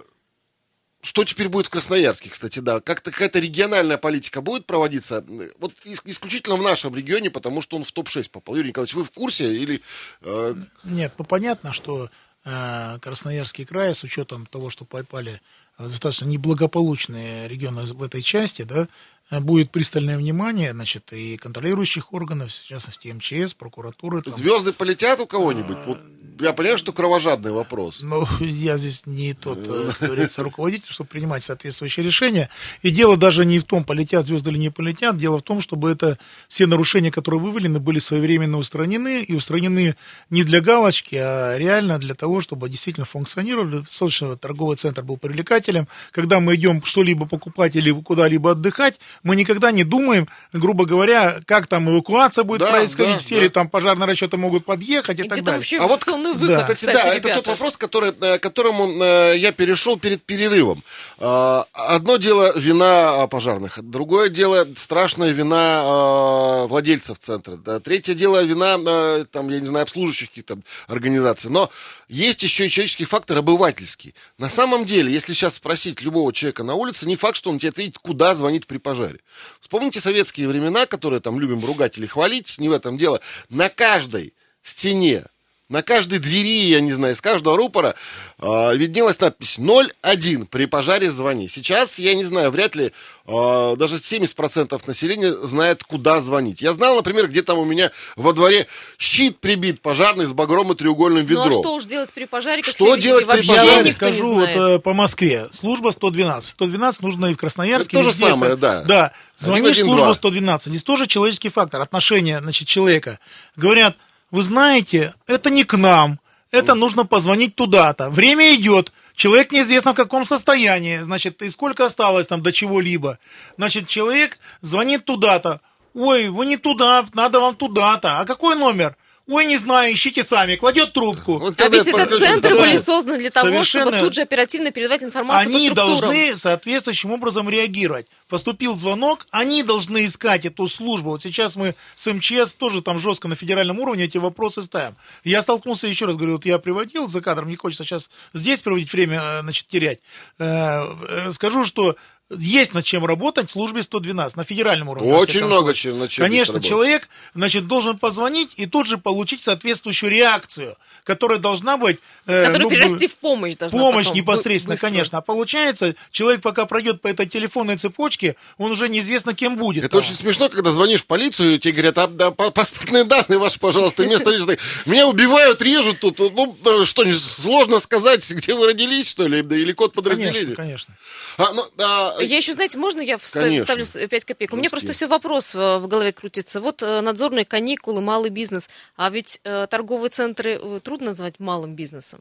что 1.01 1.25
теперь 1.25 1.49
будет 1.49 1.67
в 1.67 1.71
Красноярске, 1.71 2.31
кстати, 2.31 2.59
да? 2.59 2.81
Как-то 2.81 3.11
какая-то 3.11 3.39
региональная 3.39 3.99
политика 3.99 4.41
будет 4.41 4.67
проводиться? 4.67 5.25
Вот 5.59 5.73
ис- 5.85 6.03
исключительно 6.05 6.57
в 6.57 6.63
нашем 6.63 6.95
регионе, 6.95 7.31
потому 7.31 7.63
что 7.63 7.77
он 7.77 7.85
в 7.85 7.93
топ-6 7.93 8.31
попал. 8.31 8.57
Юрий 8.57 8.69
Николаевич, 8.71 8.95
вы 8.95 9.05
в 9.05 9.11
курсе? 9.13 9.55
Или 9.55 9.81
э, 10.23 10.55
Нет, 10.85 11.13
ну 11.17 11.25
понятно, 11.25 11.73
что 11.73 12.11
э, 12.45 12.99
Красноярский 13.01 13.65
край, 13.65 13.95
с 13.95 14.03
учетом 14.03 14.47
того, 14.47 14.71
что 14.71 14.85
попали 14.85 15.41
в 15.79 15.85
достаточно 15.85 16.27
неблагополучные 16.27 17.47
регионы 17.47 17.83
в 17.83 18.03
этой 18.03 18.21
части, 18.21 18.63
да, 18.63 18.89
будет 19.31 19.71
пристальное 19.71 20.17
внимание, 20.17 20.73
значит, 20.73 21.13
и 21.13 21.37
контролирующих 21.37 22.13
органов, 22.13 22.51
в 22.51 22.67
частности, 22.67 23.09
МЧС, 23.09 23.55
прокуратуры. 23.55 24.23
там. 24.23 24.33
звезды 24.33 24.73
полетят 24.73 25.21
у 25.21 25.27
кого-нибудь? 25.27 25.77
Вот 25.87 25.99
я 26.40 26.53
понимаю, 26.53 26.79
что 26.79 26.92
кровожадный 26.92 27.53
вопрос. 27.53 28.01
Ну, 28.03 28.27
я 28.40 28.77
здесь 28.77 29.03
не 29.07 29.35
тот, 29.35 29.59
э, 29.66 29.90
как 29.98 30.09
говорится, 30.09 30.42
руководитель, 30.42 30.90
чтобы 30.90 31.09
принимать 31.09 31.42
соответствующие 31.44 32.05
решения. 32.05 32.48
И 32.83 32.90
дело 32.90 33.16
даже 33.16 33.44
не 33.44 33.59
в 33.59 33.64
том, 33.64 33.85
полетят 33.85 34.27
звезды 34.27 34.51
или 34.51 34.59
не 34.59 34.70
полетят. 34.70 35.16
Дело 35.16 35.38
в 35.38 35.42
том, 35.42 35.61
чтобы 35.61 35.90
это 35.90 36.18
все 36.48 36.66
нарушения, 36.66 37.11
которые 37.11 37.40
вывалены, 37.40 37.79
были 37.81 37.98
своевременно 37.98 38.59
устранены. 38.59 39.22
И 39.22 39.35
устранены 39.35 39.96
не 40.31 40.44
для 40.44 40.61
галочки, 40.61 41.16
а 41.16 41.57
реально 41.59 41.98
для 41.98 42.14
того, 42.14 42.40
чтобы 42.40 42.68
действительно 42.68 43.07
функционировали. 43.07 43.79
Достаточно 43.79 44.37
торговый 44.37 44.77
центр 44.77 45.03
был 45.03 45.16
привлекателем. 45.16 45.88
Когда 46.12 46.40
мы 46.40 46.55
идем 46.55 46.83
что-либо 46.85 47.27
покупать 47.27 47.77
или 47.77 47.90
куда-либо 47.90 48.53
отдыхать, 48.53 48.98
мы 49.22 49.37
никогда 49.37 49.70
не 49.70 49.85
думаем, 49.85 50.29
грубо 50.53 50.85
говоря, 50.87 51.40
как 51.46 51.66
там 51.66 51.88
эвакуация 51.90 52.44
будет 52.44 52.61
Да, 52.61 52.70
происходить, 52.70 53.14
да, 53.14 53.18
все 53.18 53.37
да. 53.37 53.40
ли 53.42 53.48
там 53.48 53.68
пожарные 53.68 54.07
расчеты 54.07 54.37
могут 54.37 54.64
подъехать 54.64 55.18
и, 55.20 55.24
И 55.24 55.29
так 55.29 55.38
далее. 55.42 55.59
вообще 55.59 55.79
А 55.79 55.87
вот, 55.87 56.05
эвакуационный 56.33 56.49
да. 56.49 56.57
выход, 56.57 56.75
Кстати, 56.75 56.91
кстати, 56.91 57.05
да, 57.05 57.14
это 57.14 57.29
ребята. 57.29 57.43
тот 57.43 57.47
вопрос, 57.49 57.77
который, 57.77 58.14
э, 58.21 58.38
к 58.38 58.43
которому 58.43 59.03
э, 59.03 59.37
я 59.38 59.53
перешел 59.53 59.99
перед 59.99 60.23
перерывом. 60.23 60.83
А, 61.19 61.67
Одно 61.73 62.17
дело 62.17 62.53
вина 62.57 63.27
пожарных, 63.29 63.79
другое 63.83 64.29
дело 64.29 64.67
страшная 64.77 65.31
вина 65.31 66.67
владельцев 66.69 67.19
центра, 67.19 67.57
да, 67.57 67.81
третье 67.81 68.14
дело 68.14 68.43
вина, 68.43 69.25
там, 69.31 69.49
я 69.51 69.61
не 69.61 69.67
знаю, 69.67 69.85
обслуживающих 69.85 70.29
каких-то 70.31 70.59
организаций. 70.87 71.51
Но 71.51 71.71
есть 72.09 72.43
еще 72.43 72.67
и 72.67 72.71
человеческий 72.71 73.05
фактор 73.05 73.38
обывательский. 73.38 74.14
На 74.38 74.49
самом 74.49 74.85
деле, 74.85 75.12
если 75.12 75.33
сейчас 75.33 75.55
спросить 75.55 76.03
любого 76.03 76.33
человека 76.33 76.62
на 76.62 76.75
улице, 76.75 77.07
не 77.07 77.17
факт, 77.17 77.37
что 77.37 77.51
он 77.51 77.59
тебе 77.59 77.71
ответит, 77.71 77.99
куда 77.99 78.35
звонить 78.35 78.67
при 78.67 78.79
пожаре. 78.79 79.21
Вспомните 79.61 80.01
советские 80.01 80.49
времена, 80.49 80.87
которые 80.87 81.21
там 81.21 81.41
любим 81.41 81.64
ругать 81.64 81.99
или 81.99 82.07
хвалить, 82.07 82.59
не 82.59 82.69
в 82.69 82.73
этом 82.73 82.99
дело. 82.99 83.21
На 83.49 83.69
каждой 83.69 84.35
стене 84.62 85.25
на 85.69 85.83
каждой 85.83 86.19
двери, 86.19 86.71
я 86.71 86.81
не 86.81 86.93
знаю, 86.93 87.15
с 87.15 87.21
каждого 87.21 87.57
рупора 87.57 87.95
э, 88.39 88.77
виднелась 88.77 89.21
надпись 89.21 89.59
01 89.59 90.47
при 90.47 90.65
пожаре 90.65 91.11
звони. 91.11 91.49
Сейчас, 91.49 91.99
я 91.99 92.15
не 92.15 92.25
знаю, 92.25 92.51
вряд 92.51 92.75
ли 92.75 92.93
э, 93.27 93.75
даже 93.77 93.97
70% 93.97 94.81
населения 94.87 95.33
знает, 95.33 95.85
куда 95.85 96.23
звонить. 96.23 96.63
Я 96.63 96.73
знал, 96.73 96.97
например, 96.97 97.29
где 97.29 97.43
там 97.43 97.59
у 97.59 97.67
меня 97.67 97.91
во 98.17 98.33
дворе 98.33 98.67
щит 98.97 99.41
прибит 99.41 99.83
пожарный 99.83 100.25
с 100.25 100.33
багром 100.33 100.73
и 100.73 100.75
треугольным 100.75 101.23
Ну 101.25 101.29
ведром. 101.29 101.49
а 101.49 101.53
что 101.53 101.75
уж 101.75 101.85
делать 101.85 102.13
при 102.15 102.25
пожаре, 102.25 102.63
как 102.63 102.75
Что 102.75 102.97
делать 102.97 103.27
при 103.27 103.37
вообще 103.37 103.49
пожаре? 103.49 103.71
Я 103.71 103.83
вам 103.83 103.93
скажу, 103.93 104.35
вот, 104.35 104.49
э, 104.49 104.79
по 104.79 104.95
Москве. 104.95 105.49
Служба 105.53 105.91
112. 105.91 106.51
112 106.51 107.03
нужно 107.03 107.27
и 107.27 107.35
в 107.35 107.37
Красноярске. 107.37 107.99
Это 107.99 108.07
то 108.07 108.11
же 108.11 108.17
самое, 108.17 108.57
да. 108.57 108.85
Да. 108.85 109.13
Звонишь 109.37 109.77
в 109.77 109.81
112. 109.81 109.85
службу 109.85 110.15
112. 110.15 110.69
Здесь 110.69 110.83
тоже 110.83 111.07
человеческий 111.07 111.51
фактор, 111.51 111.83
отношение, 111.83 112.41
значит, 112.41 112.67
человека. 112.67 113.19
Говорят, 113.55 113.97
вы 114.31 114.43
знаете, 114.43 115.14
это 115.27 115.51
не 115.51 115.64
к 115.64 115.77
нам, 115.77 116.21
это 116.51 116.75
нужно 116.75 117.07
позвонить 117.07 117.55
туда-то. 117.55 118.11
Время 118.11 118.55
идет, 118.55 118.93
человек 119.14 119.53
неизвестно 119.53 119.93
в 119.93 119.97
каком 119.97 120.27
состоянии, 120.27 120.99
значит, 120.99 121.41
и 121.43 121.49
сколько 121.49 121.85
осталось 121.85 122.27
там 122.27 122.43
до 122.43 122.53
чего-либо. 122.53 123.19
Значит, 123.57 123.88
человек 123.88 124.38
звонит 124.61 125.05
туда-то. 125.05 125.61
Ой, 125.95 126.29
вы 126.29 126.47
не 126.47 126.57
туда, 126.57 127.07
надо 127.14 127.41
вам 127.41 127.57
туда-то. 127.57 128.21
А 128.21 128.25
какой 128.27 128.55
номер? 128.57 128.97
Ой, 129.29 129.45
не 129.45 129.59
знаю, 129.59 129.93
ищите 129.93 130.25
сами. 130.25 130.57
Кладет 130.57 130.95
трубку. 130.95 131.38
Вот 131.38 131.61
А 131.61 131.69
ведь 131.69 131.87
это 131.87 132.07
центры 132.07 132.55
да. 132.55 132.61
были 132.61 132.77
созданы 132.79 133.19
для 133.19 133.31
того, 133.31 133.62
чтобы 133.62 133.99
тут 133.99 134.14
же 134.14 134.23
оперативно 134.23 134.71
передавать 134.71 135.03
информацию 135.03 135.55
Они 135.55 135.69
по 135.69 135.75
структурам. 135.75 136.01
должны 136.01 136.37
соответствующим 136.37 137.11
образом 137.11 137.51
реагировать. 137.51 138.07
Поступил 138.29 138.75
звонок, 138.75 139.27
они 139.31 139.62
должны 139.62 140.07
искать 140.07 140.47
эту 140.47 140.67
службу. 140.67 141.11
Вот 141.11 141.23
сейчас 141.23 141.57
мы 141.57 141.75
с 141.95 142.11
МЧС 142.11 142.55
тоже 142.55 142.81
там 142.81 142.99
жестко 142.99 143.29
на 143.29 143.37
федеральном 143.37 143.79
уровне 143.79 144.05
эти 144.05 144.17
вопросы 144.17 144.62
ставим. 144.62 144.97
Я 145.25 145.43
столкнулся, 145.43 145.87
еще 145.87 146.07
раз 146.07 146.17
говорю, 146.17 146.33
вот 146.33 146.47
я 146.47 146.59
приводил 146.59 147.07
за 147.07 147.21
кадром, 147.21 147.49
не 147.49 147.57
хочется 147.57 147.85
сейчас 147.85 148.09
здесь 148.33 148.62
проводить 148.62 148.91
время, 148.93 149.21
э, 149.23 149.41
значит, 149.43 149.67
терять. 149.69 149.99
Э, 150.38 150.87
э, 151.07 151.33
Скажу, 151.33 151.67
что 151.67 151.97
есть 152.31 152.75
над 152.75 152.85
чем 152.85 153.07
работать 153.07 153.49
в 153.49 153.53
службе 153.53 153.83
112 153.83 154.37
на 154.37 154.45
федеральном 154.45 154.91
уровне. 154.91 155.12
Очень 155.14 155.45
много 155.45 155.73
чем- 155.73 155.99
над 155.99 156.11
чем 156.11 156.25
Конечно, 156.27 156.55
работать. 156.55 156.69
человек, 156.69 157.09
значит, 157.35 157.67
должен 157.67 157.99
позвонить 157.99 158.51
и 158.57 158.67
тут 158.67 158.87
же 158.87 158.99
получить 158.99 159.43
соответствующую 159.43 160.11
реакцию, 160.11 160.77
которая 161.05 161.38
должна 161.38 161.79
быть... 161.79 161.99
э, 162.27 162.45
Которая 162.45 162.64
ну, 162.64 162.71
перерасти 162.71 163.07
в 163.07 163.17
помощь 163.17 163.55
должна 163.57 163.79
Помощь 163.79 164.05
потом, 164.07 164.17
непосредственно, 164.19 164.73
бы- 164.73 164.77
быстро. 164.77 164.88
конечно. 164.91 165.19
А 165.19 165.21
получается, 165.23 165.95
человек 166.11 166.43
пока 166.43 166.67
пройдет 166.67 167.01
по 167.01 167.09
этой 167.09 167.25
телефонной 167.27 167.77
цепочке, 167.79 168.37
он 168.59 168.73
уже 168.73 168.91
неизвестно 168.91 169.35
кем 169.35 169.57
будет. 169.57 169.85
Это 169.85 169.93
там. 169.93 170.01
очень 170.01 170.14
смешно, 170.14 170.51
когда 170.51 170.71
звонишь 170.71 171.03
в 171.03 171.07
полицию, 171.07 171.55
и 171.55 171.59
тебе 171.59 171.73
говорят, 171.73 171.97
а, 171.97 172.09
да, 172.09 172.31
па- 172.31 172.51
паспортные 172.51 173.05
данные 173.05 173.38
ваши, 173.38 173.59
пожалуйста, 173.59 174.07
место 174.07 174.31
личности. 174.31 174.59
Меня 174.85 175.07
убивают, 175.09 175.62
режут 175.62 176.01
тут. 176.01 176.19
Ну, 176.19 176.85
что, 176.85 177.05
не 177.05 177.14
сложно 177.14 177.79
сказать, 177.79 178.29
где 178.31 178.55
вы 178.55 178.67
родились, 178.67 179.09
что 179.09 179.27
ли, 179.27 179.41
да, 179.41 179.57
или 179.57 179.73
код 179.73 179.95
подразделения? 179.95 180.55
Конечно, 180.55 180.57
конечно. 180.57 180.95
А, 181.38 181.53
ну, 181.53 181.64
а, 181.79 182.18
я 182.21 182.37
еще, 182.37 182.53
знаете, 182.53 182.79
можно 182.79 183.01
я 183.01 183.17
вставлю, 183.19 183.51
вставлю 183.59 183.85
с- 183.85 184.07
5 184.09 184.25
копеек? 184.25 184.53
У 184.53 184.57
меня 184.57 184.71
просто 184.71 184.89
все 184.95 185.07
вопрос 185.07 185.55
э, 185.55 185.79
в 185.79 185.87
голове 185.89 186.13
крутится. 186.13 186.61
Вот 186.61 186.83
э, 186.83 187.01
надзорные 187.01 187.45
каникулы, 187.45 188.01
малый 188.01 188.31
бизнес. 188.31 188.71
А 188.97 189.11
ведь 189.11 189.41
э, 189.45 189.67
торговые 189.71 190.11
центры 190.11 190.81
трудно 190.81 191.07
назвать 191.09 191.39
малым 191.41 191.75
бизнесом. 191.75 192.21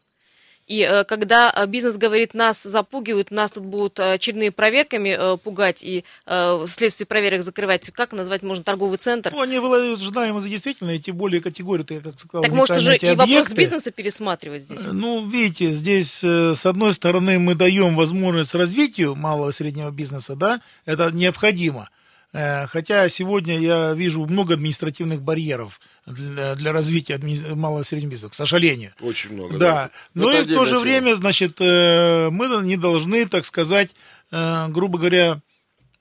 И 0.68 0.82
э, 0.82 1.06
когда 1.06 1.52
э, 1.56 1.66
бизнес 1.66 1.98
говорит, 1.98 2.34
нас 2.34 2.62
запугивают, 2.62 3.32
нас 3.32 3.54
тут 3.54 3.64
будут 3.64 4.00
э, 4.00 4.14
очередными 4.14 4.50
проверками 4.50 5.38
пугать 5.38 5.84
и 5.84 6.04
вследствие 6.26 7.08
проверок 7.08 7.42
закрывать, 7.42 7.90
как 7.92 8.12
назвать 8.12 8.44
можно 8.44 8.64
торговый 8.64 8.98
центр? 8.98 9.32
Ну, 9.32 9.42
они 9.42 9.60
выдают 9.60 10.02
ожидаемо 10.02 10.40
за 10.40 10.50
действительно, 10.50 10.92
и 10.92 11.00
тем 11.00 11.16
более 11.16 11.42
категорию, 11.42 11.86
ты 11.86 12.02
как 12.02 12.20
сказал, 12.20 12.44
так 12.44 12.52
может 12.52 12.78
уже 12.78 12.98
и 12.98 13.16
вопрос 13.16 13.52
бизнеса 13.54 13.92
пересматривать 13.92 14.64
здесь? 14.64 14.82
Ну, 14.92 15.26
видите, 15.30 15.72
здесь, 15.72 16.20
с 16.22 16.66
одной 16.66 16.94
стороны, 16.94 17.40
мы 17.40 17.56
даем 17.56 17.96
возможность 17.96 18.54
развитию 18.54 19.16
малого 19.16 19.50
и 19.50 19.54
среднего 19.54 19.92
бизнеса, 19.92 20.36
да, 20.36 20.62
это 20.86 21.10
необходимо. 21.12 21.90
Хотя 22.34 23.08
сегодня 23.08 23.58
я 23.60 23.94
вижу 23.94 24.26
много 24.26 24.56
административных 24.56 25.22
барьеров 25.22 25.80
для, 26.08 26.56
для 26.56 26.72
развития 26.74 27.16
адми- 27.16 27.54
малого 27.56 27.82
и 27.82 27.84
среднего 27.84 28.12
бизнеса, 28.12 28.32
к 28.32 28.34
сожалению. 28.36 28.94
Очень 29.02 29.34
много. 29.34 29.58
Да, 29.58 29.92
но 30.14 30.32
Это 30.32 30.50
и 30.50 30.54
в 30.54 30.56
то 30.56 30.66
же 30.66 30.72
тема. 30.72 30.82
время, 30.82 31.16
значит, 31.16 31.60
э, 31.62 32.30
мы 32.32 32.48
не 32.66 32.78
должны, 32.78 33.28
так 33.28 33.46
сказать, 33.46 33.94
э, 34.32 34.68
грубо 34.70 34.98
говоря, 34.98 35.42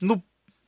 ну, 0.00 0.22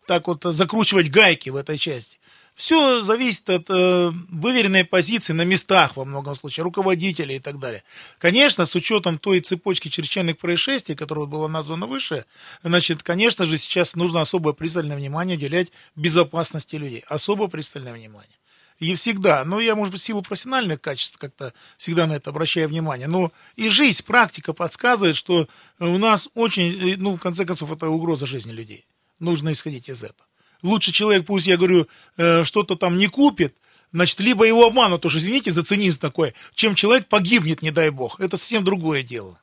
так 0.07 0.27
вот 0.27 0.43
закручивать 0.45 1.11
гайки 1.11 1.51
в 1.51 1.57
этой 1.57 1.79
части. 1.79 2.19
Все 2.55 3.03
зависит 3.03 3.49
от 3.51 3.71
э, 3.71 4.11
выверенной 4.33 4.85
позиции 4.85 5.33
на 5.33 5.43
местах, 5.43 5.97
во 5.97 6.05
многом 6.05 6.35
случае, 6.35 6.65
руководителей 6.65 7.37
и 7.37 7.39
так 7.39 7.61
далее. 7.61 7.85
Конечно, 8.19 8.67
с 8.67 8.75
учетом 8.75 9.21
той 9.21 9.39
цепочки 9.39 9.87
чрезвычайных 9.89 10.39
происшествий, 10.39 10.97
которая 10.97 11.27
была 11.27 11.47
названа 11.47 11.87
выше, 11.87 12.25
значит, 12.65 13.05
конечно 13.05 13.47
же, 13.47 13.59
сейчас 13.59 13.95
нужно 13.95 14.23
особое 14.23 14.55
пристальное 14.55 14.97
внимание 14.97 15.37
уделять 15.37 15.69
безопасности 15.95 16.75
людей. 16.75 17.05
Особо 17.07 17.47
пристальное 17.47 17.93
внимание. 17.93 18.38
И 18.79 18.95
всегда, 18.95 19.45
ну, 19.45 19.59
я, 19.59 19.75
может 19.75 19.93
быть, 19.93 20.01
в 20.01 20.05
силу 20.05 20.23
профессиональных 20.23 20.81
качеств 20.81 21.19
как-то 21.19 21.53
всегда 21.79 22.07
на 22.07 22.15
это 22.15 22.31
обращаю 22.31 22.69
внимание, 22.69 23.09
но 23.09 23.33
и 23.57 23.69
жизнь, 23.69 24.05
практика 24.05 24.53
подсказывает, 24.53 25.17
что 25.17 25.49
у 25.81 25.99
нас 25.99 26.29
очень, 26.35 26.93
э, 26.93 26.97
ну, 26.97 27.17
в 27.17 27.21
конце 27.21 27.45
концов, 27.45 27.73
это 27.73 27.89
угроза 27.89 28.27
жизни 28.27 28.53
людей. 28.53 28.87
Нужно 29.19 29.53
исходить 29.53 29.89
из 29.89 30.05
этого. 30.05 30.29
Лучше 30.63 30.93
человек, 30.93 31.27
пусть, 31.27 31.47
я 31.47 31.57
говорю, 31.57 31.89
э, 32.17 32.45
что-то 32.45 32.77
там 32.77 32.99
не 32.99 33.09
купит, 33.09 33.57
значит, 33.93 34.21
либо 34.21 34.45
его 34.45 34.67
обманут, 34.67 35.03
тоже, 35.03 35.19
извините 35.19 35.51
за 35.51 35.65
цинизм 35.65 36.01
такой, 36.01 36.35
чем 36.55 36.77
человек 36.77 37.09
погибнет, 37.09 37.63
не 37.63 37.73
дай 37.73 37.91
бог. 37.91 38.21
Это 38.21 38.37
совсем 38.37 38.63
другое 38.63 39.03
дело. 39.03 39.41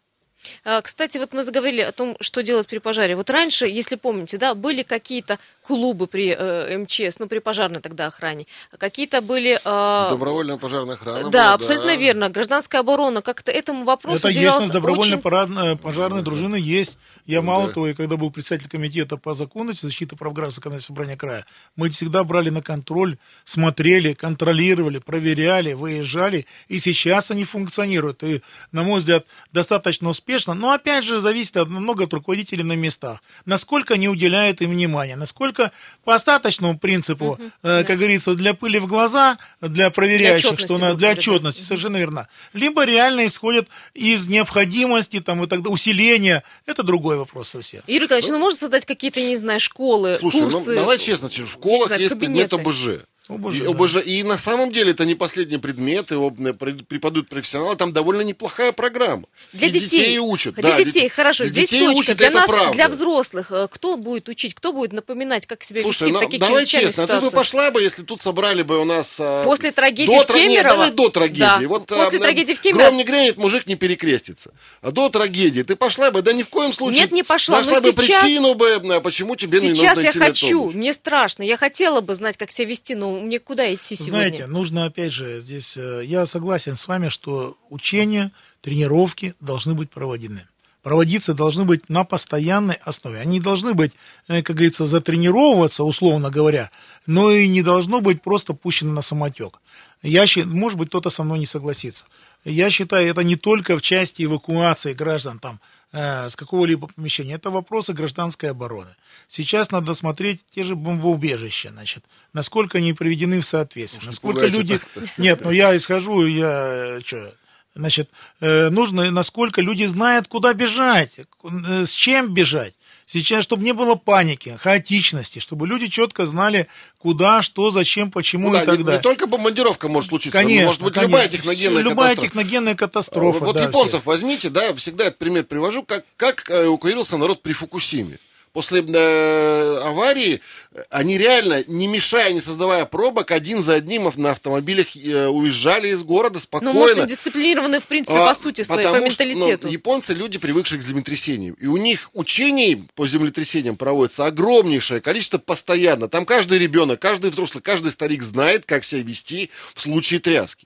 А, 0.64 0.82
Кстати, 0.82 1.18
вот 1.18 1.34
мы 1.34 1.44
заговорили 1.44 1.82
о 1.82 1.92
том, 1.92 2.16
что 2.20 2.42
делать 2.44 2.68
при 2.68 2.78
пожаре. 2.80 3.16
Вот 3.16 3.30
раньше, 3.30 3.68
если 3.68 3.96
помните, 3.96 4.38
да, 4.38 4.54
были 4.56 4.84
какие-то 4.84 5.40
клубы 5.62 6.08
при 6.08 6.36
э, 6.38 6.78
МЧС, 6.78 7.20
ну, 7.20 7.28
при 7.28 7.40
пожарной 7.40 7.82
тогда 7.82 8.08
охране. 8.08 8.46
Какие-то 8.78 9.22
были... 9.22 9.60
э, 9.64 10.10
Добровольная 10.10 10.58
пожарная 10.58 10.96
охрана. 10.96 11.30
да, 11.30 11.44
была, 11.46 11.54
абсолютно 11.54 11.96
верно. 11.96 12.30
Гражданская 12.30 12.82
оборона. 12.82 13.22
Как-то 13.22 13.52
этому 13.52 13.84
вопросу 13.86 14.28
Это 14.28 14.40
есть 14.40 14.56
у 14.56 14.60
нас 14.60 14.70
добровольная 14.72 15.14
очень- 15.18 15.22
парадная- 15.24 15.76
пожарная 15.76 16.22
дружина 16.22 16.56
есть. 16.56 16.98
Я 17.26 17.42
Ну 17.42 17.48
мало 17.48 17.68
да. 17.68 17.74
того, 17.74 17.88
и 17.88 17.94
когда 17.94 18.18
был 18.18 18.30
председатель 18.32 18.70
комитета 18.70 19.18
по 19.18 19.34
законности, 19.34 19.86
защиты 19.86 20.16
прав 20.16 20.34
граждан 20.34 20.56
законодательного 20.56 20.86
собрания 20.86 21.18
края, 21.18 21.46
мы 21.76 21.90
всегда 21.90 22.24
брали 22.24 22.50
на 22.50 22.62
контроль, 22.62 23.18
смотрели, 23.46 24.14
контролировали, 24.14 25.00
проверяли, 25.00 25.74
выезжали, 25.74 26.46
и 26.68 26.78
сейчас 26.80 27.32
они 27.32 27.44
функционируют. 27.46 28.22
И, 28.24 28.42
на 28.72 28.84
мой 28.84 29.00
взгляд, 29.00 29.26
достаточно 29.52 30.10
успешно. 30.10 30.35
Но, 30.54 30.72
опять 30.72 31.04
же, 31.04 31.20
зависит 31.20 31.58
от, 31.58 31.70
много 31.70 32.06
от 32.06 32.14
руководителей 32.14 32.64
на 32.64 32.74
местах. 32.74 33.22
Насколько 33.46 33.96
они 33.96 34.10
уделяют 34.10 34.62
им 34.62 34.72
внимание, 34.72 35.16
насколько 35.16 35.72
по 36.04 36.16
остаточному 36.16 36.78
принципу, 36.78 37.40
э, 37.64 37.84
как 37.84 37.98
говорится, 37.98 38.36
для 38.36 38.54
пыли 38.54 38.80
в 38.80 38.88
глаза, 38.88 39.38
для 39.62 39.90
проверяющих, 39.90 40.52
отчетности, 40.52 40.66
что 40.66 40.74
на, 40.74 40.94
для 40.94 41.10
говоря, 41.10 41.14
да. 41.16 41.20
отчетности, 41.20 41.62
совершенно 41.62 41.98
верно. 41.98 42.28
Либо 42.54 42.84
реально 42.86 43.26
исходят 43.26 43.68
из 43.94 44.28
необходимости, 44.28 45.22
там, 45.22 45.44
и 45.44 45.48
тогда 45.48 45.70
усиления. 45.70 46.44
Это 46.66 46.84
другой 46.84 47.18
вопрос 47.18 47.50
совсем. 47.50 47.82
Юрий 47.88 48.04
Николаевич, 48.04 48.30
ну 48.30 48.40
можно 48.40 48.58
создать 48.58 48.86
какие-то, 48.86 49.22
не 49.22 49.36
знаю, 49.36 49.60
школы, 49.60 50.18
Слушай, 50.20 50.42
курсы? 50.42 50.72
ну 50.72 50.80
давай 50.80 51.00
честно, 51.00 51.30
в 51.30 51.48
школах 51.48 51.88
знаю, 51.88 52.02
есть 52.02 52.20
предмет 52.20 52.50
кабинеты. 52.50 52.70
ОБЖ. 52.70 53.06
ОБЖ, 53.28 53.56
и, 53.56 53.62
да. 53.62 53.70
ОБЖ. 53.72 53.96
и 54.06 54.24
на 54.24 54.38
самом 54.38 54.72
деле 54.72 54.92
это 54.92 55.04
не 55.06 55.16
последний 55.16 55.58
предмет, 55.58 56.12
его 56.12 56.34
э, 56.38 56.54
преподают 56.54 57.28
профессионалы, 57.30 57.76
там 57.76 57.92
довольно 57.94 58.22
неплохая 58.22 58.72
программа. 58.72 59.24
Для 59.54 59.68
И 59.68 59.72
детей. 59.72 60.18
учат. 60.20 60.56
Для 60.56 60.64
да, 60.72 60.78
детей, 60.84 61.08
дет- 61.08 61.12
хорошо. 61.12 61.44
для 61.44 61.50
Здесь 61.52 61.70
детей 61.70 61.86
точка. 61.88 62.00
учат, 62.00 62.18
для 62.18 62.30
нас, 62.32 62.50
правда. 62.50 62.72
для 62.74 62.88
взрослых, 62.88 63.52
э, 63.52 63.68
кто 63.72 63.98
будет 63.98 64.30
учить, 64.30 64.54
кто 64.54 64.74
будет 64.74 64.94
напоминать, 64.94 65.48
как 65.48 65.64
себя 65.64 65.82
Слушай, 65.82 66.04
вести 66.04 66.12
ну, 66.14 66.20
в 66.20 66.22
таких 66.22 66.40
давай 66.40 66.66
честно, 66.66 67.04
а 67.04 67.08
ты 67.08 67.14
бы 67.14 67.18
ситуациях? 67.28 67.34
пошла 67.34 67.72
бы, 67.72 67.82
если 67.82 68.04
тут 68.04 68.22
собрали 68.22 68.62
бы 68.62 68.80
у 68.80 68.86
нас... 68.86 69.18
а, 69.20 69.44
После 69.44 69.72
трагедии 69.72 70.12
до 70.16 70.22
в 70.22 70.26
тра- 70.26 70.38
нет, 70.38 70.50
Кемерово? 70.50 70.74
давай 70.76 70.92
до 70.92 71.10
трагедии. 71.10 71.40
Да. 71.40 71.60
Вот, 71.68 71.88
После 71.88 72.20
а, 72.20 72.22
трагедии 72.22 72.54
в 72.54 72.62
Гром 72.62 72.74
Кемерово? 72.78 72.96
не 72.96 73.04
грянет, 73.04 73.38
мужик 73.38 73.66
не 73.68 73.76
перекрестится. 73.76 74.52
А 74.82 74.92
до 74.92 75.10
трагедии 75.10 75.62
ты 75.64 75.76
пошла 75.76 76.12
бы, 76.12 76.22
да 76.22 76.32
ни 76.34 76.44
в 76.44 76.50
коем 76.50 76.74
случае. 76.74 77.02
Нет, 77.02 77.12
не 77.12 77.24
пошла, 77.24 77.62
но 77.62 77.66
Нашла 77.72 77.82
бы 77.82 77.92
сейчас- 77.92 78.22
причину 78.22 78.54
бы, 78.54 79.02
почему 79.04 79.36
тебе 79.36 79.60
не 79.62 79.70
Сейчас 79.70 79.96
нужно 79.96 80.02
я 80.02 80.10
идти 80.12 80.20
на 80.20 80.26
хочу, 80.26 80.72
мне 80.72 80.94
страшно. 80.94 81.44
Я 81.44 81.58
хотела 81.58 82.02
бы 82.02 82.14
знать, 82.16 82.38
как 82.38 82.52
себя 82.52 82.68
вести, 82.70 82.94
но 82.96 83.15
мне 83.22 83.40
куда 83.40 83.74
идти 83.74 83.96
сегодня? 83.96 84.12
Знаете, 84.30 84.48
нужно, 84.48 84.86
опять 84.86 85.12
же, 85.14 85.42
здесь 85.42 85.76
э, 85.78 86.02
я 86.06 86.26
согласен 86.26 86.76
с 86.76 86.88
вами, 86.88 87.10
что 87.10 87.58
учения, 87.70 88.32
тренировки 88.62 89.34
должны 89.40 89.74
быть 89.74 89.90
проводены. 89.90 90.48
Проводиться 90.84 91.34
должны 91.34 91.66
быть 91.66 91.90
на 91.90 92.04
постоянной 92.04 92.76
основе. 92.76 93.20
Они 93.20 93.40
должны 93.40 93.74
быть, 93.74 93.94
э, 94.28 94.42
как 94.44 94.56
говорится, 94.56 94.86
затренировываться, 94.86 95.84
условно 95.84 96.30
говоря, 96.30 96.70
но 97.08 97.32
и 97.32 97.48
не 97.48 97.64
должно 97.64 98.02
быть 98.02 98.22
просто 98.22 98.54
пущено 98.54 98.94
на 98.94 99.02
самотек. 99.02 99.60
Я, 100.04 100.28
щи- 100.28 100.44
может 100.44 100.78
быть, 100.78 100.90
кто-то 100.90 101.10
со 101.10 101.24
мной 101.24 101.40
не 101.40 101.46
согласится. 101.48 102.06
Я 102.44 102.70
считаю, 102.70 103.10
это 103.10 103.22
не 103.24 103.36
только 103.36 103.76
в 103.78 103.82
части 103.82 104.24
эвакуации 104.24 104.94
граждан 104.94 105.40
там, 105.40 105.60
э, 105.96 106.30
с 106.30 106.36
какого-либо 106.36 106.88
помещения. 106.88 107.34
Это 107.36 107.50
вопросы 107.50 107.94
гражданской 107.94 108.52
обороны. 108.52 108.96
Сейчас 109.28 109.72
надо 109.72 109.94
смотреть 109.94 110.46
те 110.50 110.64
же 110.64 110.76
бомбоубежища, 110.76 111.70
значит, 111.70 112.04
насколько 112.34 112.78
они 112.78 112.94
приведены 112.94 113.40
в 113.40 113.46
соответствие, 113.46 114.02
Уж 114.02 114.08
насколько 114.08 114.46
люди... 114.46 114.78
так-то. 114.78 115.02
Нет, 115.18 115.42
ну 115.44 115.52
я 115.52 115.76
исхожу, 115.76 116.26
я 116.26 117.00
что... 117.04 117.34
Значит, 117.78 118.10
э, 118.40 118.70
нужно, 118.70 119.12
насколько 119.12 119.62
люди 119.62 119.84
знают, 119.86 120.30
куда 120.30 120.54
бежать, 120.54 121.18
э, 121.18 121.86
с 121.86 121.92
чем 121.92 122.34
бежать. 122.34 122.74
Сейчас, 123.08 123.44
чтобы 123.44 123.64
не 123.64 123.74
было 123.74 123.96
паники, 123.96 124.58
хаотичности, 124.62 125.40
чтобы 125.40 125.68
люди 125.68 125.88
четко 125.88 126.26
знали, 126.26 126.68
куда, 126.98 127.42
что, 127.44 127.70
зачем, 127.70 128.10
почему 128.12 128.48
Ну 128.48 128.54
да, 128.54 128.64
и 128.64 128.66
так 128.66 128.78
не, 128.80 128.84
далее. 128.84 128.98
не 129.00 129.04
только 129.04 129.28
бомбардировка 129.28 129.88
может 129.90 130.10
случиться, 130.10 130.38
но 130.40 130.44
Конечно, 130.44 130.66
может 130.68 130.82
быть 130.82 130.94
конечно. 130.94 131.12
любая 131.12 131.28
техногенная 131.30 131.82
Любая 131.84 132.10
катастрофа. 132.16 132.28
техногенная 132.28 132.76
катастрофа. 132.76 133.46
Вот 133.46 133.56
да, 133.56 133.64
японцев 133.66 134.02
все. 134.02 134.10
возьмите, 134.10 134.50
да, 134.50 134.74
всегда 134.74 135.06
этот 135.06 135.20
пример 135.20 135.44
привожу, 135.44 135.84
как, 135.84 136.04
как 136.18 136.50
э, 136.50 136.66
эвакуировался 136.66 137.18
народ 137.18 137.44
при 137.44 137.54
Фукусиме. 137.54 138.18
После 138.56 138.82
э, 138.88 139.80
аварии 139.84 140.40
э, 140.72 140.84
они 140.90 141.18
реально, 141.18 141.66
не 141.68 141.88
мешая, 141.88 142.32
не 142.32 142.40
создавая 142.40 142.86
пробок, 142.86 143.32
один 143.32 143.62
за 143.62 143.74
одним 143.74 144.10
на 144.16 144.32
автомобилях 144.32 144.96
э, 144.96 145.28
уезжали 145.28 145.90
из 145.90 146.04
города 146.04 146.36
Ну, 146.36 146.40
спокойно. 146.40 146.74
может, 146.74 146.98
и 147.00 147.06
дисциплинированы, 147.06 147.82
в 147.82 147.86
принципе, 147.86 148.18
А, 148.18 148.28
по 148.30 148.34
сути 148.34 148.62
своей, 148.62 148.88
по 148.88 148.94
потому 148.94 149.12
что, 149.12 149.26
менталитету. 149.26 149.68
ну, 149.68 149.74
японцы 149.74 150.14
люди, 150.14 150.40
привыкшие 150.40 150.80
к 150.80 150.86
землетрясениям. 150.86 151.56
И 151.56 151.68
у 151.68 151.76
них 151.76 152.10
учений 152.14 152.88
по 152.96 153.06
землетрясениям 153.06 153.76
проводится 153.76 154.26
огромнейшее 154.26 155.02
количество 155.02 155.38
постоянно. 155.38 156.08
Там 156.08 156.26
каждый 156.26 156.58
ребенок, 156.58 157.02
каждый 157.02 157.32
взрослый, 157.32 157.62
каждый 157.62 157.92
старик 157.92 158.24
знает, 158.24 158.64
как 158.66 158.86
себя 158.86 159.02
вести 159.02 159.52
в 159.74 159.82
случае 159.82 160.22
тряски. 160.22 160.66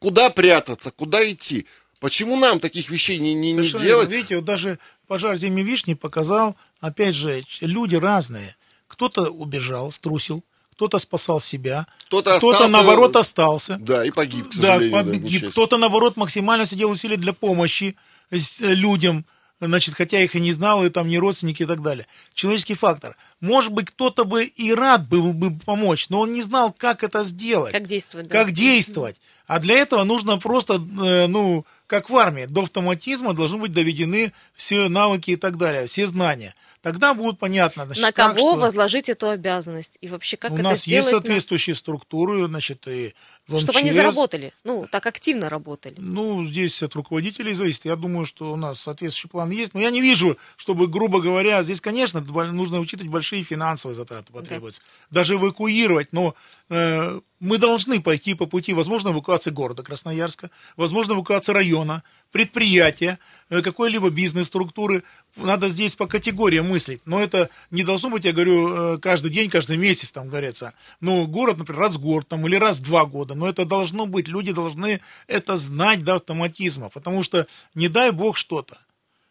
Куда 0.00 0.28
прятаться, 0.28 0.90
куда 0.90 1.26
идти. 1.30 1.66
Почему 2.02 2.34
нам 2.36 2.58
таких 2.58 2.90
вещей 2.90 3.18
не, 3.18 3.32
не, 3.32 3.52
не 3.52 3.68
делать? 3.68 4.10
Видите, 4.10 4.34
вот 4.36 4.44
даже 4.44 4.80
пожар 5.06 5.36
зимней 5.36 5.62
вишни 5.62 5.94
показал, 5.94 6.56
опять 6.80 7.14
же, 7.14 7.44
люди 7.60 7.94
разные. 7.94 8.56
Кто-то 8.88 9.30
убежал, 9.30 9.92
струсил, 9.92 10.42
кто-то 10.72 10.98
спасал 10.98 11.38
себя, 11.38 11.86
Кто-то 12.06 12.38
кто-то, 12.38 12.56
остался- 12.64 12.72
наоборот 12.72 13.14
остался. 13.14 13.78
Да, 13.80 14.04
и 14.04 14.10
погиб, 14.10 14.48
к 14.48 14.56
Да, 14.56 14.72
сожалению. 14.78 14.90
да, 14.90 15.04
погиб. 15.04 15.22
несчастье. 15.22 15.48
кто-то, 15.50 15.76
наоборот, 15.76 16.16
максимально 16.16 16.66
сидел 16.66 16.90
усилия 16.90 17.16
для 17.16 17.32
помощи 17.32 17.94
э, 18.32 18.36
людям, 18.60 19.24
значит, 19.60 19.94
хотя 19.94 20.20
их 20.20 20.34
и 20.34 20.40
не 20.40 20.50
знал, 20.52 20.84
и 20.84 20.90
там 20.90 21.06
не 21.06 21.20
родственники 21.20 21.62
и 21.62 21.66
так 21.66 21.82
далее. 21.82 22.08
Человеческий 22.34 22.74
фактор. 22.74 23.16
Может 23.40 23.72
быть, 23.72 23.90
кто-то 23.90 24.24
бы 24.24 24.42
и 24.44 24.74
рад 24.74 25.08
был 25.08 25.32
бы 25.32 25.56
помочь, 25.56 26.08
но 26.08 26.18
он 26.18 26.32
не 26.32 26.42
знал, 26.42 26.72
как 26.76 27.04
это 27.04 27.22
сделать. 27.22 27.70
Как 27.70 27.86
действовать, 27.86 28.26
да. 28.26 28.32
Как 28.42 28.50
действовать. 28.50 29.16
А 29.46 29.60
для 29.60 29.76
этого 29.76 30.02
нужно 30.04 30.38
просто, 30.38 30.74
э, 30.74 31.26
ну, 31.28 31.64
как 31.92 32.08
в 32.08 32.16
армии, 32.16 32.46
до 32.46 32.62
автоматизма 32.62 33.34
должны 33.34 33.58
быть 33.58 33.74
доведены 33.74 34.32
все 34.54 34.88
навыки 34.88 35.32
и 35.32 35.36
так 35.36 35.58
далее, 35.58 35.86
все 35.86 36.06
знания. 36.06 36.54
Тогда 36.80 37.12
будет 37.12 37.38
понятно. 37.38 37.84
Значит, 37.84 38.02
На 38.02 38.12
кого 38.12 38.52
что- 38.52 38.56
возложить 38.60 39.10
эту 39.10 39.28
обязанность? 39.28 39.98
И 40.00 40.08
вообще, 40.08 40.38
как 40.38 40.52
У 40.52 40.54
это 40.54 40.62
нас 40.64 40.78
сделать? 40.80 40.88
есть 41.04 41.04
на- 41.06 41.10
соответствующие 41.18 41.76
структуры, 41.76 42.46
значит, 42.48 42.88
и 42.88 43.14
в 43.48 43.58
Чтобы 43.60 43.80
они 43.80 43.90
МЧС. 43.90 43.96
заработали. 43.96 44.52
Ну, 44.64 44.86
так 44.90 45.06
активно 45.06 45.48
работали. 45.48 45.94
Ну, 45.98 46.44
здесь 46.44 46.82
от 46.82 46.94
руководителей 46.94 47.54
зависит. 47.54 47.84
Я 47.84 47.96
думаю, 47.96 48.24
что 48.24 48.52
у 48.52 48.56
нас 48.56 48.80
соответствующий 48.80 49.28
план 49.28 49.50
есть. 49.50 49.74
Но 49.74 49.80
я 49.80 49.90
не 49.90 50.00
вижу, 50.00 50.38
чтобы, 50.56 50.86
грубо 50.86 51.20
говоря, 51.20 51.62
здесь, 51.62 51.80
конечно, 51.80 52.20
нужно 52.20 52.78
учитывать 52.78 53.10
большие 53.10 53.42
финансовые 53.42 53.96
затраты 53.96 54.32
потребуются. 54.32 54.82
Даже 55.10 55.34
эвакуировать. 55.34 56.12
Но 56.12 56.34
э, 56.68 57.20
мы 57.40 57.58
должны 57.58 58.00
пойти 58.00 58.34
по 58.34 58.46
пути, 58.46 58.72
возможно, 58.72 59.08
эвакуации 59.08 59.50
города 59.50 59.82
Красноярска, 59.82 60.50
возможно, 60.76 61.14
эвакуации 61.14 61.52
района, 61.52 62.04
предприятия, 62.32 63.18
э, 63.50 63.62
какой-либо 63.62 64.10
бизнес-структуры. 64.10 65.04
Надо 65.36 65.68
здесь 65.68 65.94
по 65.94 66.06
категориям 66.06 66.68
мыслить. 66.68 67.02
Но 67.04 67.22
это 67.22 67.50
не 67.70 67.84
должно 67.84 68.10
быть, 68.10 68.24
я 68.24 68.32
говорю, 68.32 68.94
э, 68.94 68.98
каждый 68.98 69.30
день, 69.30 69.50
каждый 69.50 69.76
месяц, 69.76 70.10
там 70.10 70.28
говорится. 70.28 70.72
Ну, 71.00 71.26
город, 71.26 71.58
например, 71.58 71.80
раз 71.80 71.96
в 71.96 72.00
год 72.00 72.26
там, 72.26 72.46
или 72.46 72.56
раз 72.56 72.78
в 72.78 72.82
два 72.82 73.04
года. 73.04 73.34
Но 73.34 73.48
это 73.48 73.64
должно 73.64 74.06
быть. 74.06 74.26
Люди 74.26 74.52
должны 74.52 75.00
это 75.28 75.56
знать 75.56 76.02
до 76.02 76.14
автоматизма. 76.14 76.88
Потому 76.88 77.22
что, 77.22 77.46
не 77.74 77.88
дай 77.88 78.10
бог, 78.10 78.36
что-то. 78.36 78.78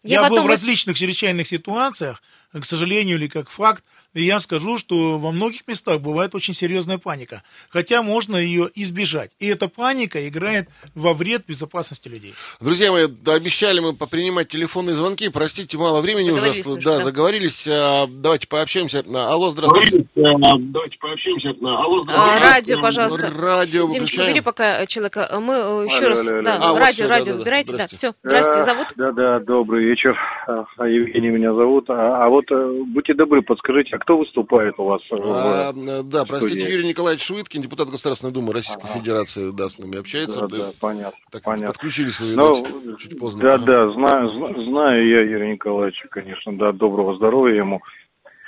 Я 0.03 0.21
Я, 0.21 0.29
был 0.29 0.43
в 0.43 0.47
различных 0.47 0.97
чрезвычайных 0.97 1.47
ситуациях, 1.47 2.23
к 2.53 2.65
сожалению 2.65 3.17
или 3.17 3.27
как 3.27 3.49
факт, 3.49 3.83
и 4.13 4.23
я 4.23 4.39
скажу, 4.39 4.77
что 4.77 5.17
во 5.17 5.31
многих 5.31 5.65
местах 5.67 6.01
бывает 6.01 6.35
очень 6.35 6.53
серьезная 6.53 6.97
паника. 6.97 7.43
Хотя 7.69 8.03
можно 8.03 8.35
ее 8.35 8.69
избежать. 8.75 9.31
И 9.39 9.47
эта 9.47 9.69
паника 9.69 10.27
играет 10.27 10.67
во 10.95 11.13
вред 11.13 11.43
безопасности 11.47 12.09
людей. 12.09 12.33
Друзья 12.59 12.91
мои, 12.91 13.07
да, 13.07 13.35
обещали 13.35 13.79
мы 13.79 13.93
попринимать 13.93 14.49
телефонные 14.49 14.95
звонки. 14.95 15.29
Простите, 15.29 15.77
мало 15.77 16.01
времени 16.01 16.29
уже. 16.31 16.41
Заговорились 16.41 16.67
уже, 16.67 16.81
Да, 16.81 16.97
да. 16.97 17.03
заговорились. 17.03 17.67
А, 17.69 18.07
Давайте 18.07 18.47
пообщаемся. 18.47 19.05
А, 19.13 19.31
Алло, 19.31 19.49
здравствуйте. 19.51 20.05
Давайте 20.15 20.97
пообщаемся. 20.99 21.49
Алло, 21.61 22.03
А, 22.09 22.39
радио, 22.39 22.81
пожалуйста. 22.81 23.31
Радио 23.33 23.85
убери 23.85 24.41
пока 24.41 24.81
э, 24.81 24.87
человека. 24.87 25.25
А 25.29 25.39
Мы 25.39 25.53
э, 25.53 25.85
еще 25.85 25.97
Алло, 25.99 26.07
раз... 26.09 26.31
алло, 26.31 26.41
да. 26.41 26.57
А, 26.61 26.71
вот 26.71 26.79
радио, 26.79 26.93
всё, 27.05 27.07
радио 27.07 27.25
да-да-да. 27.25 27.39
выбирайте. 27.39 27.77
Да, 27.77 27.87
все. 27.87 28.13
Здравствуйте, 28.23 28.63
зовут? 28.63 28.87
Да, 28.97 29.11
да, 29.13 29.39
добрый 29.39 29.85
вечер. 29.85 30.17
А, 30.47 30.65
а, 30.77 30.87
Евгений 30.87 31.29
меня 31.29 31.53
зовут. 31.53 31.89
А, 31.89 32.25
а 32.25 32.29
вот 32.49 32.51
э, 32.51 32.84
будьте 32.88 33.13
добры, 33.13 33.41
подскажите, 33.41 33.95
а 33.95 33.99
кто 33.99 34.17
выступает 34.17 34.75
у 34.77 34.84
вас? 34.86 35.01
в- 35.10 35.15
А, 35.21 35.71
да, 36.04 36.25
простите, 36.25 36.60
студии. 36.62 36.73
Юрий 36.75 36.88
Николаевич 36.88 37.23
Швыдкин, 37.25 37.62
депутат 37.62 37.89
Государственной 37.89 38.34
Думы 38.34 38.54
Российской 38.54 38.88
Федерации, 38.88 39.51
да, 39.51 39.69
с 39.69 39.77
нами 39.80 39.97
общается. 39.99 40.41
Да, 40.41 40.47
Да, 40.47 40.58
да, 40.58 40.71
понятно. 40.80 41.19
Так, 41.32 41.43
понятно. 41.43 41.67
подключились 41.67 42.19
вы, 42.19 42.36
Ну, 42.36 42.54
видать, 42.56 42.99
чуть 42.99 43.19
поздно. 43.19 43.41
Да, 43.43 43.54
Ага. 43.56 43.65
да, 43.65 43.91
знаю, 43.93 44.30
зна- 44.34 44.63
знаю 44.65 45.08
я 45.08 45.21
Юрия 45.21 45.51
Николаевича, 45.54 46.08
конечно, 46.10 46.58
да, 46.58 46.71
доброго 46.71 47.15
здоровья 47.15 47.58
ему. 47.58 47.82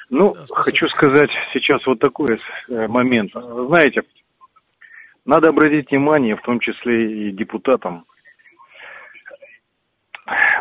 Ну, 0.09 0.33
Да, 0.33 0.45
спасибо. 0.45 0.61
хочу 0.63 0.87
сказать 0.89 1.29
сейчас 1.53 1.85
вот 1.87 1.99
такой 1.99 2.39
э, 2.69 2.87
момент. 2.87 3.31
Знаете, 3.33 4.03
надо 5.25 5.49
обратить 5.49 5.89
внимание, 5.89 6.35
в 6.35 6.41
том 6.41 6.59
числе 6.59 7.29
и 7.29 7.31
депутатам, 7.31 8.05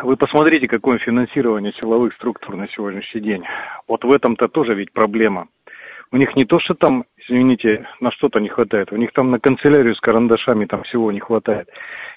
вы 0.03 0.17
посмотрите, 0.17 0.67
какое 0.67 0.97
финансирование 0.99 1.73
силовых 1.81 2.13
структур 2.15 2.55
на 2.55 2.67
сегодняшний 2.69 3.21
день. 3.21 3.43
Вот 3.87 4.03
в 4.03 4.11
этом-то 4.11 4.47
тоже 4.47 4.73
ведь 4.73 4.91
проблема. 4.91 5.47
У 6.11 6.17
них 6.17 6.35
не 6.35 6.45
то, 6.45 6.59
что 6.59 6.75
там, 6.75 7.05
извините, 7.17 7.87
на 7.99 8.11
что-то 8.11 8.39
не 8.39 8.47
хватает, 8.47 8.91
у 8.91 8.97
них 8.97 9.11
там 9.13 9.31
на 9.31 9.39
канцелярию 9.39 9.95
с 9.95 9.99
карандашами 9.99 10.65
там 10.65 10.83
всего 10.83 11.11
не 11.11 11.19
хватает. 11.19 11.67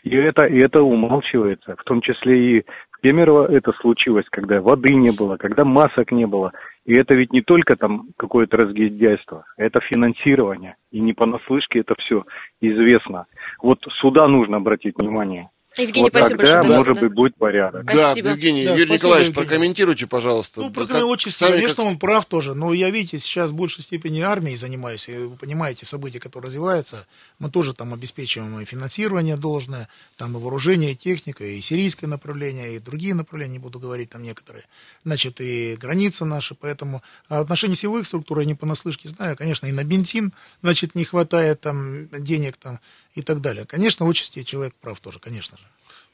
И 0.02 0.14
это, 0.14 0.44
и 0.44 0.58
это 0.58 0.82
умалчивается, 0.82 1.76
в 1.78 1.84
том 1.84 2.02
числе 2.02 2.58
и 2.58 2.64
в 2.90 3.00
Кемерово 3.02 3.50
это 3.50 3.72
случилось, 3.80 4.26
когда 4.30 4.60
воды 4.60 4.94
не 4.94 5.12
было, 5.16 5.38
когда 5.38 5.64
масок 5.64 6.12
не 6.12 6.26
было. 6.26 6.52
И 6.84 6.94
это 6.94 7.14
ведь 7.14 7.32
не 7.32 7.40
только 7.40 7.76
там 7.76 8.08
какое-то 8.18 8.58
разгильдяйство, 8.58 9.44
это 9.56 9.80
финансирование. 9.80 10.76
И 10.90 11.00
не 11.00 11.14
понаслышке 11.14 11.80
это 11.80 11.94
все 11.98 12.24
известно. 12.60 13.26
Вот 13.62 13.78
сюда 14.00 14.26
нужно 14.28 14.58
обратить 14.58 14.94
внимание. 14.98 15.48
Евгений, 15.82 16.02
вот 16.04 16.12
спасибо 16.12 16.38
тогда, 16.42 16.56
большое. 16.56 16.70
Да, 16.72 16.78
может 16.78 16.94
да. 16.94 17.00
быть, 17.00 17.12
будет 17.12 17.36
порядок. 17.36 17.84
Да, 17.84 17.92
Спасибо. 17.92 18.28
Евгений, 18.30 18.64
Да, 18.64 18.70
Юрий 18.72 18.84
спасибо, 18.84 18.94
Николаевич, 18.94 19.28
Евгений. 19.28 19.46
прокомментируйте, 19.46 20.06
пожалуйста. 20.06 20.60
Ну, 20.60 20.68
Да 20.70 20.74
про 20.74 20.86
как- 20.86 21.04
очень 21.04 21.30
сами 21.30 21.52
конечно, 21.52 21.76
как- 21.76 21.84
он 21.86 21.98
прав 21.98 22.24
тоже. 22.26 22.54
Но 22.54 22.72
я, 22.72 22.90
видите, 22.90 23.18
сейчас 23.18 23.50
в 23.50 23.54
большей 23.54 23.82
степени 23.84 24.20
армией 24.20 24.56
занимаюсь. 24.56 25.08
И 25.08 25.12
вы 25.14 25.36
понимаете 25.36 25.86
события, 25.86 26.18
которые 26.20 26.48
развиваются. 26.48 27.06
Мы 27.38 27.50
тоже 27.50 27.74
там 27.74 27.92
обеспечиваем 27.94 28.58
и 28.60 28.64
финансирование 28.64 29.36
должное, 29.36 29.88
там 30.16 30.36
и 30.36 30.40
вооружение, 30.40 30.92
и 30.92 30.96
техника, 30.96 31.44
и 31.44 31.60
сирийское 31.60 32.08
направление, 32.08 32.76
и 32.76 32.78
другие 32.78 33.14
направления, 33.14 33.54
не 33.54 33.58
буду 33.58 33.78
говорить 33.78 34.10
там 34.10 34.22
некоторые. 34.22 34.64
Значит, 35.04 35.40
и 35.40 35.76
границы 35.76 36.24
наши. 36.24 36.54
Поэтому 36.54 37.02
а 37.28 37.38
в 37.38 37.42
отношении 37.42 37.74
силовых 37.74 38.06
структур 38.06 38.40
я 38.40 38.44
не 38.46 38.54
понаслышке 38.54 39.08
знаю. 39.08 39.36
Конечно, 39.36 39.66
и 39.66 39.72
на 39.72 39.84
бензин, 39.84 40.32
значит, 40.62 40.94
не 40.94 41.04
хватает 41.04 41.60
там 41.60 42.06
денег 42.08 42.56
там 42.56 42.80
и 43.16 43.22
так 43.22 43.40
далее. 43.40 43.64
Конечно, 43.66 44.06
в 44.06 44.10
отчасти 44.10 44.42
человек 44.44 44.74
прав 44.80 45.00
тоже, 45.00 45.18
конечно 45.18 45.56
же. 45.58 45.64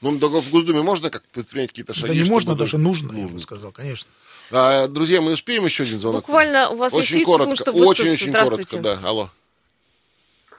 Ну, 0.01 0.17
только 0.19 0.41
в 0.41 0.49
Госдуме 0.49 0.81
можно 0.81 1.09
как 1.09 1.23
предпринять 1.33 1.69
какие-то 1.69 1.93
шаги? 1.93 2.13
Да 2.13 2.23
не 2.23 2.29
можно, 2.29 2.55
даже 2.55 2.77
нужно, 2.77 3.15
я 3.17 3.27
бы 3.27 3.39
сказал, 3.39 3.71
конечно. 3.71 4.09
А, 4.51 4.87
друзья, 4.87 5.21
мы 5.21 5.33
успеем 5.33 5.63
еще 5.65 5.83
один 5.83 5.99
звонок? 5.99 6.21
Буквально 6.21 6.69
у 6.69 6.75
вас 6.75 6.93
есть 6.93 7.05
очень 7.11 7.15
30 7.23 7.25
коротко, 7.25 7.43
секунд, 7.43 7.57
чтобы 7.59 7.77
очень, 7.79 7.87
высказаться. 8.09 8.23
очень 8.23 8.31
Здравствуйте. 8.31 8.77
коротко, 8.77 9.01
да. 9.01 9.09
Алло. 9.09 9.29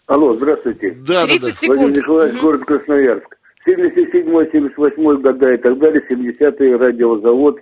Алло, 0.06 0.32
здравствуйте. 0.34 0.90
Да, 1.06 1.26
30 1.26 1.40
да, 1.40 1.48
да. 1.48 1.54
секунд. 1.56 1.78
Владимир 1.78 1.98
Николаевич, 2.02 2.34
Мгм. 2.36 2.44
город 2.44 2.64
Красноярск. 2.66 3.36
77-78 3.66 5.16
года 5.22 5.54
и 5.54 5.56
так 5.56 5.78
далее, 5.78 6.02
70-й 6.10 6.76
радиозавод, 6.76 7.60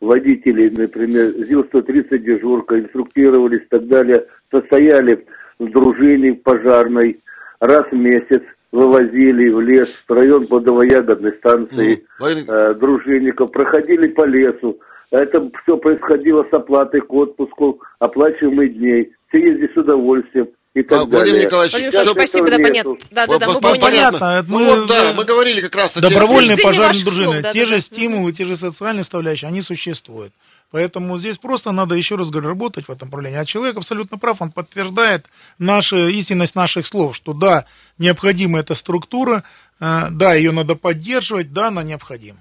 водители, 0.00 0.68
например, 0.70 1.34
ЗИЛ-130 1.46 2.18
дежурка, 2.18 2.78
инструктировались 2.78 3.62
и 3.62 3.68
так 3.68 3.86
далее, 3.88 4.24
состояли 4.52 5.24
в 5.58 5.70
дружине 5.70 6.34
пожарной, 6.34 7.20
раз 7.62 7.86
в 7.90 7.94
месяц 7.96 8.42
вывозили 8.72 9.50
в 9.50 9.60
лес, 9.60 9.88
в 10.08 10.12
район 10.12 10.46
плодово-ягодной 10.46 11.32
станции. 11.38 12.04
Владимир- 12.18 12.50
э, 12.52 12.74
дружинников, 12.74 13.52
проходили 13.52 14.08
по 14.08 14.24
лесу. 14.26 14.78
Это 15.10 15.48
все 15.62 15.76
происходило 15.76 16.44
с 16.50 16.54
оплатой 16.54 17.00
к 17.02 17.12
отпуску, 17.12 17.80
оплачиваемых 17.98 18.74
дней. 18.76 19.12
Все 19.28 19.38
ездили 19.40 19.70
с 19.72 19.76
удовольствием 19.76 20.48
и 20.74 20.82
так 20.82 21.00
А, 21.00 21.04
Владимир 21.04 21.24
далее. 21.26 21.44
Николаевич, 21.44 21.72
Владимир 21.74 21.92
Николаевич, 21.92 22.12
спасибо, 22.28 22.46
да, 22.50 22.56
понятно. 22.58 22.96
Да, 23.10 23.26
да, 23.26 23.38
да, 23.38 23.46
мы 23.48 23.60
поняли. 23.60 23.80
понятно. 23.80 24.18
Понятно, 24.18 24.44
Ну 24.48 24.58
мы- 24.58 24.64
вот, 24.80 24.88
да, 24.88 25.12
мы 25.14 25.24
говорили 25.24 25.60
как 25.60 25.74
раз 25.76 25.96
о 25.98 26.00
Добровольные 26.00 26.56
пожарные 26.56 26.88
ваших 26.88 27.02
слов, 27.02 27.14
дружины, 27.14 27.42
да, 27.42 27.52
те 27.52 27.60
да, 27.60 27.66
же 27.66 27.74
да. 27.74 27.80
стимулы, 27.80 28.32
те 28.32 28.44
же 28.46 28.56
социальные 28.56 29.02
составляющие, 29.04 29.48
они 29.48 29.60
существуют. 29.60 30.32
Поэтому 30.72 31.18
здесь 31.18 31.36
просто 31.36 31.70
надо 31.70 31.94
еще 31.94 32.16
раз 32.16 32.30
говорю, 32.30 32.48
работать 32.48 32.88
в 32.88 32.90
этом 32.90 33.08
направлении. 33.08 33.38
А 33.38 33.44
человек 33.44 33.76
абсолютно 33.76 34.18
прав, 34.18 34.40
он 34.40 34.50
подтверждает 34.50 35.26
нашу, 35.58 36.08
истинность 36.08 36.54
наших 36.54 36.86
слов, 36.86 37.14
что 37.14 37.34
да, 37.34 37.66
необходима 37.98 38.58
эта 38.58 38.74
структура, 38.74 39.44
э, 39.80 40.06
да, 40.10 40.34
ее 40.34 40.50
надо 40.50 40.74
поддерживать, 40.74 41.52
да, 41.52 41.68
она 41.68 41.82
необходима. 41.82 42.40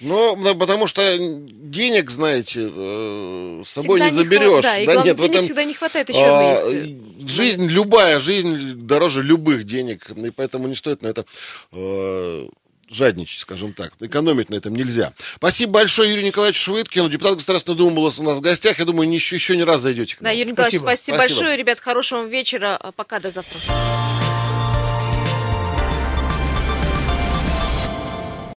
Ну, 0.00 0.36
да, 0.42 0.54
потому 0.54 0.88
что 0.88 1.02
денег, 1.18 2.10
знаете, 2.10 2.68
э, 2.72 3.62
с 3.64 3.70
собой 3.70 4.00
Всегда 4.00 4.10
не 4.10 4.16
не 4.18 4.24
заберешь. 4.24 4.58
хва- 4.58 4.62
да, 4.62 4.78
и 4.78 4.84
главное, 4.84 5.04
нет, 5.04 5.16
денег 5.16 5.32
этом, 5.32 5.44
всегда 5.44 5.64
не 5.64 5.74
хватает, 5.74 6.08
еще 6.08 6.24
а, 6.24 6.56
есть. 6.56 7.30
Жизнь, 7.30 7.66
любая 7.66 8.20
жизнь 8.20 8.74
дороже 8.74 9.22
любых 9.22 9.64
денег, 9.64 10.10
и 10.10 10.30
поэтому 10.30 10.68
не 10.68 10.74
стоит 10.76 11.02
на 11.02 11.08
это 11.08 11.26
э, 11.72 12.48
жадничать, 12.90 13.40
скажем 13.40 13.72
так. 13.72 13.92
Экономить 14.00 14.50
на 14.50 14.54
этом 14.56 14.74
нельзя. 14.74 15.12
Спасибо 15.36 15.72
большое 15.72 16.10
Юрию 16.10 16.26
Николаевичу 16.26 16.60
Швыдкину, 16.62 17.08
депутат 17.08 17.36
Государственной 17.36 17.76
Думы 17.76 17.96
был 17.96 18.04
у 18.04 18.22
нас 18.22 18.36
в 18.36 18.40
гостях. 18.40 18.78
Я 18.78 18.84
думаю, 18.84 19.08
не- 19.08 19.16
еще, 19.16 19.36
еще 19.36 19.56
не 19.56 19.64
раз 19.64 19.80
зайдете 19.80 20.16
к 20.16 20.20
Да, 20.20 20.28
нам. 20.30 20.38
Юрий 20.38 20.50
Николаевич, 20.52 20.78
Спасибо. 20.80 20.88
спасибо, 20.90 21.16
Спасибо. 21.16 21.38
большое. 21.40 21.56
Ребят, 21.56 21.80
хорошего 21.80 22.18
вам 22.20 22.28
вечера. 22.28 22.92
Пока, 22.96 23.20
до 23.20 23.30
завтра. 23.30 23.58